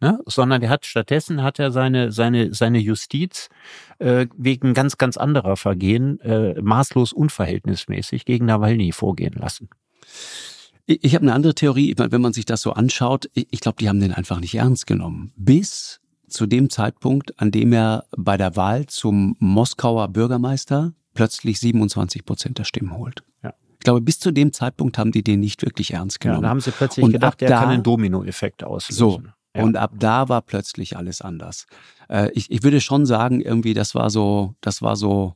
[0.01, 0.20] Ne?
[0.26, 3.49] Sondern er hat stattdessen hat er seine, seine, seine Justiz
[3.99, 9.70] äh, wegen ganz, ganz anderer Vergehen äh, maßlos unverhältnismäßig gegen Nawalny vorgehen lassen.
[10.86, 13.76] Ich, ich habe eine andere Theorie, wenn man sich das so anschaut, ich, ich glaube,
[13.80, 15.32] die haben den einfach nicht ernst genommen.
[15.36, 22.24] Bis zu dem Zeitpunkt, an dem er bei der Wahl zum Moskauer Bürgermeister plötzlich 27
[22.24, 23.22] Prozent der Stimmen holt.
[23.42, 23.55] Ja.
[23.78, 26.42] Ich glaube, bis zu dem Zeitpunkt haben die den nicht wirklich ernst Ja, genommen.
[26.42, 28.99] da haben sie plötzlich Und gedacht, ab er da- kann einen Dominoeffekt auslösen.
[28.99, 29.22] So.
[29.57, 29.62] Ja.
[29.62, 31.66] Und ab da war plötzlich alles anders.
[32.09, 35.34] Äh, ich, ich würde schon sagen, irgendwie, das war so, das war so,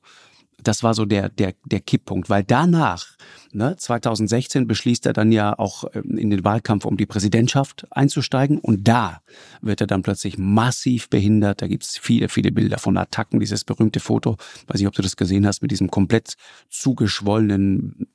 [0.65, 3.07] das war so der, der, der Kipppunkt, weil danach,
[3.53, 8.59] ne, 2016 beschließt er dann ja auch ähm, in den Wahlkampf um die Präsidentschaft einzusteigen
[8.59, 9.21] und da
[9.61, 11.63] wird er dann plötzlich massiv behindert.
[11.63, 14.37] Da gibt's viele, viele Bilder von Attacken, dieses berühmte Foto,
[14.67, 16.35] weiß nicht, ob du das gesehen hast, mit diesem komplett
[16.69, 18.09] zugeschwollenen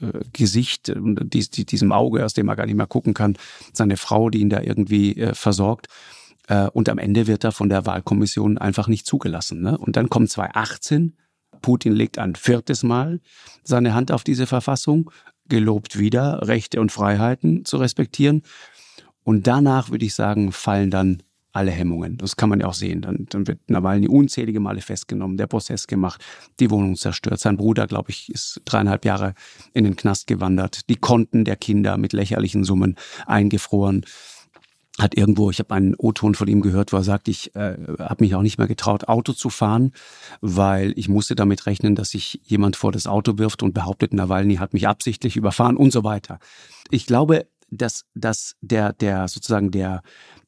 [0.00, 3.36] äh, Gesicht und dies, die, diesem Auge, aus dem er gar nicht mehr gucken kann,
[3.72, 5.88] seine Frau, die ihn da irgendwie äh, versorgt.
[6.48, 9.62] Äh, und am Ende wird er von der Wahlkommission einfach nicht zugelassen.
[9.62, 9.78] Ne?
[9.78, 11.14] Und dann kommt 2018,
[11.62, 13.20] Putin legt ein viertes Mal
[13.62, 15.10] seine Hand auf diese Verfassung,
[15.48, 18.42] gelobt wieder, Rechte und Freiheiten zu respektieren.
[19.24, 22.16] Und danach würde ich sagen, fallen dann alle Hemmungen.
[22.16, 23.02] Das kann man ja auch sehen.
[23.02, 26.24] Dann, dann wird Nawalny unzählige Male festgenommen, der Prozess gemacht,
[26.60, 27.40] die Wohnung zerstört.
[27.40, 29.34] Sein Bruder, glaube ich, ist dreieinhalb Jahre
[29.74, 30.88] in den Knast gewandert.
[30.88, 32.96] Die Konten der Kinder mit lächerlichen Summen
[33.26, 34.04] eingefroren
[34.98, 38.24] hat irgendwo, ich habe einen O-Ton von ihm gehört, wo er sagt, ich äh, habe
[38.24, 39.92] mich auch nicht mehr getraut, Auto zu fahren,
[40.40, 44.56] weil ich musste damit rechnen, dass sich jemand vor das Auto wirft und behauptet, Nawalny
[44.56, 46.38] hat mich absichtlich überfahren und so weiter.
[46.90, 50.02] Ich glaube, dass, dass der, der sozusagen der,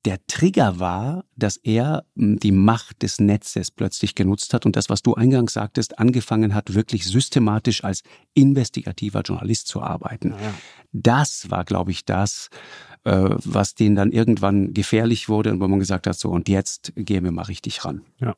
[0.04, 4.90] der Trigger war, dass er mh, die Macht des Netzes plötzlich genutzt hat und das,
[4.90, 8.02] was du eingangs sagtest, angefangen hat, wirklich systematisch als
[8.34, 10.30] investigativer Journalist zu arbeiten.
[10.30, 10.54] Ja, ja.
[10.92, 12.50] Das war, glaube ich, das,
[13.04, 16.92] äh, was denen dann irgendwann gefährlich wurde und wo man gesagt hat, so und jetzt
[16.96, 18.02] gehen wir mal richtig ran.
[18.20, 18.36] Ja.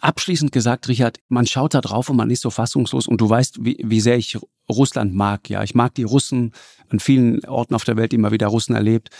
[0.00, 3.64] Abschließend gesagt, Richard, man schaut da drauf und man ist so fassungslos und du weißt,
[3.64, 4.36] wie, wie sehr ich
[4.68, 5.48] Russland mag.
[5.48, 6.52] Ja, ich mag die Russen
[6.88, 9.10] an vielen Orten auf der Welt immer wieder Russen erlebt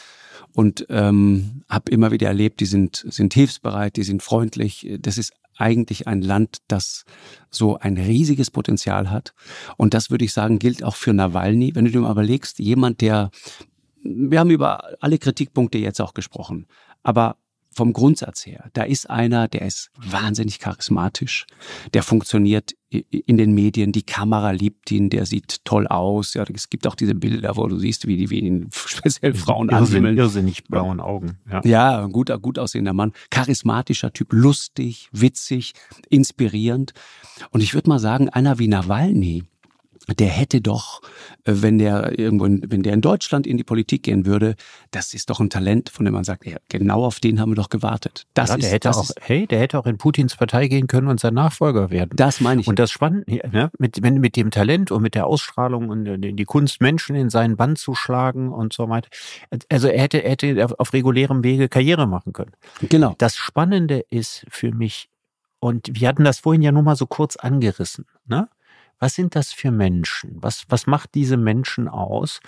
[0.57, 4.89] und ähm, habe immer wieder erlebt, die sind sind hilfsbereit, die sind freundlich.
[5.01, 7.05] Das ist eigentlich ein Land, das
[7.51, 9.35] so ein riesiges Potenzial hat.
[9.77, 11.75] Und das würde ich sagen, gilt auch für Nawalny.
[11.75, 13.31] Wenn du dir mal überlegst, jemand, der,
[14.03, 16.67] wir haben über alle Kritikpunkte jetzt auch gesprochen,
[17.03, 17.37] aber
[17.77, 21.47] vom Grundsatz her, da ist einer, der ist wahnsinnig charismatisch,
[21.93, 26.35] der funktioniert in den Medien, die Kamera liebt ihn, der sieht toll aus.
[26.35, 29.69] Ja, es gibt auch diese Bilder, wo du siehst, wie die, wie ihn speziell Frauen
[29.69, 30.17] Irrsinn, anhimmeln.
[30.17, 31.39] irrsinnig blauen Augen.
[31.51, 31.61] Ja.
[31.65, 35.73] Ja, ein guter, gut aussehender Mann, charismatischer Typ, lustig, witzig,
[36.09, 36.93] inspirierend.
[37.51, 39.45] Und ich würde mal sagen, einer wie Nawalny,
[40.15, 41.03] der hätte doch,
[41.45, 44.55] äh, wenn der irgendwo, in, wenn der in Deutschland in die Politik gehen würde,
[44.91, 47.57] das ist doch ein Talent, von dem man sagt, ja, genau auf den haben wir
[47.57, 48.27] doch gewartet.
[48.35, 50.69] Das ja, ist, der hätte das auch, ist, hey, der hätte auch in Putins Partei
[50.69, 52.11] gehen können und sein Nachfolger werden.
[52.15, 52.69] das meine ich.
[52.69, 56.33] Und das Spannende, ne, mit, wenn, mit dem Talent und mit der Ausstrahlung und äh,
[56.33, 59.09] die Kunst, Menschen in seinen Band zu schlagen und so weiter.
[59.69, 62.53] Also er hätte, er hätte auf, auf regulärem Wege Karriere machen können.
[62.83, 63.15] genau.
[63.19, 65.09] Das Spannende ist für mich,
[65.59, 68.49] und wir hatten das vorhin ja nur mal so kurz angerissen, ne?
[68.99, 70.37] Was sind das für Menschen?
[70.43, 72.41] Was, was macht diese Menschen aus,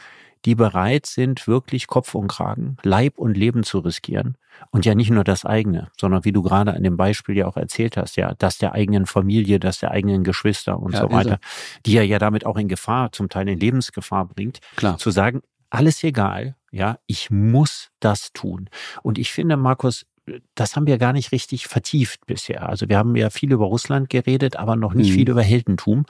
[0.45, 4.37] die bereit sind, wirklich Kopf und Kragen, Leib und Leben zu riskieren?
[4.71, 7.57] Und ja nicht nur das eigene, sondern wie du gerade an dem Beispiel ja auch
[7.57, 11.13] erzählt hast, ja, das der eigenen Familie, das der eigenen Geschwister und Ja, so er.
[11.13, 11.39] weiter,
[11.87, 14.99] die er ja damit auch in Gefahr, zum Teil in Lebensgefahr bringt Klar.
[14.99, 18.69] zu sagen, alles egal, ja, ich muss das tun.
[19.03, 20.07] Und ich finde, Markus,
[20.55, 22.69] das haben wir gar nicht richtig vertieft bisher.
[22.69, 25.15] Also wir haben ja viel über Russland geredet, aber noch nicht Mhm.
[25.15, 26.05] viel über Heldentum.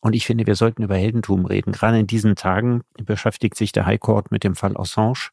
[0.00, 1.72] Und ich finde, wir sollten über Heldentum reden.
[1.72, 5.30] Gerade in diesen Tagen beschäftigt sich der High Court mit dem Fall Assange.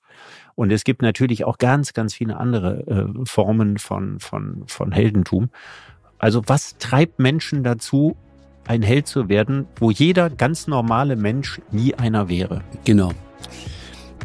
[0.56, 5.50] Und es gibt natürlich auch ganz, ganz viele andere äh, Formen von, von, von Heldentum.
[6.20, 8.16] Also was treibt Menschen dazu,
[8.66, 12.62] ein Held zu werden, wo jeder ganz normale Mensch nie einer wäre?
[12.86, 13.12] Genau.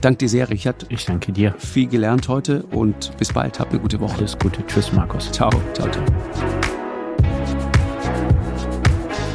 [0.01, 0.87] Danke dir sehr, Richard.
[0.89, 1.55] Ich danke dir.
[1.59, 3.59] Viel gelernt heute und bis bald.
[3.59, 4.17] Hab eine gute Woche.
[4.19, 4.65] Alles Gute.
[4.67, 5.31] Tschüss, Markus.
[5.33, 5.51] Ciao.
[5.75, 6.05] Ciao, ciao.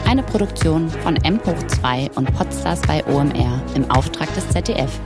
[0.06, 5.00] Eine Produktion von M hoch 2 und Podstars bei OMR im Auftrag des ZDF.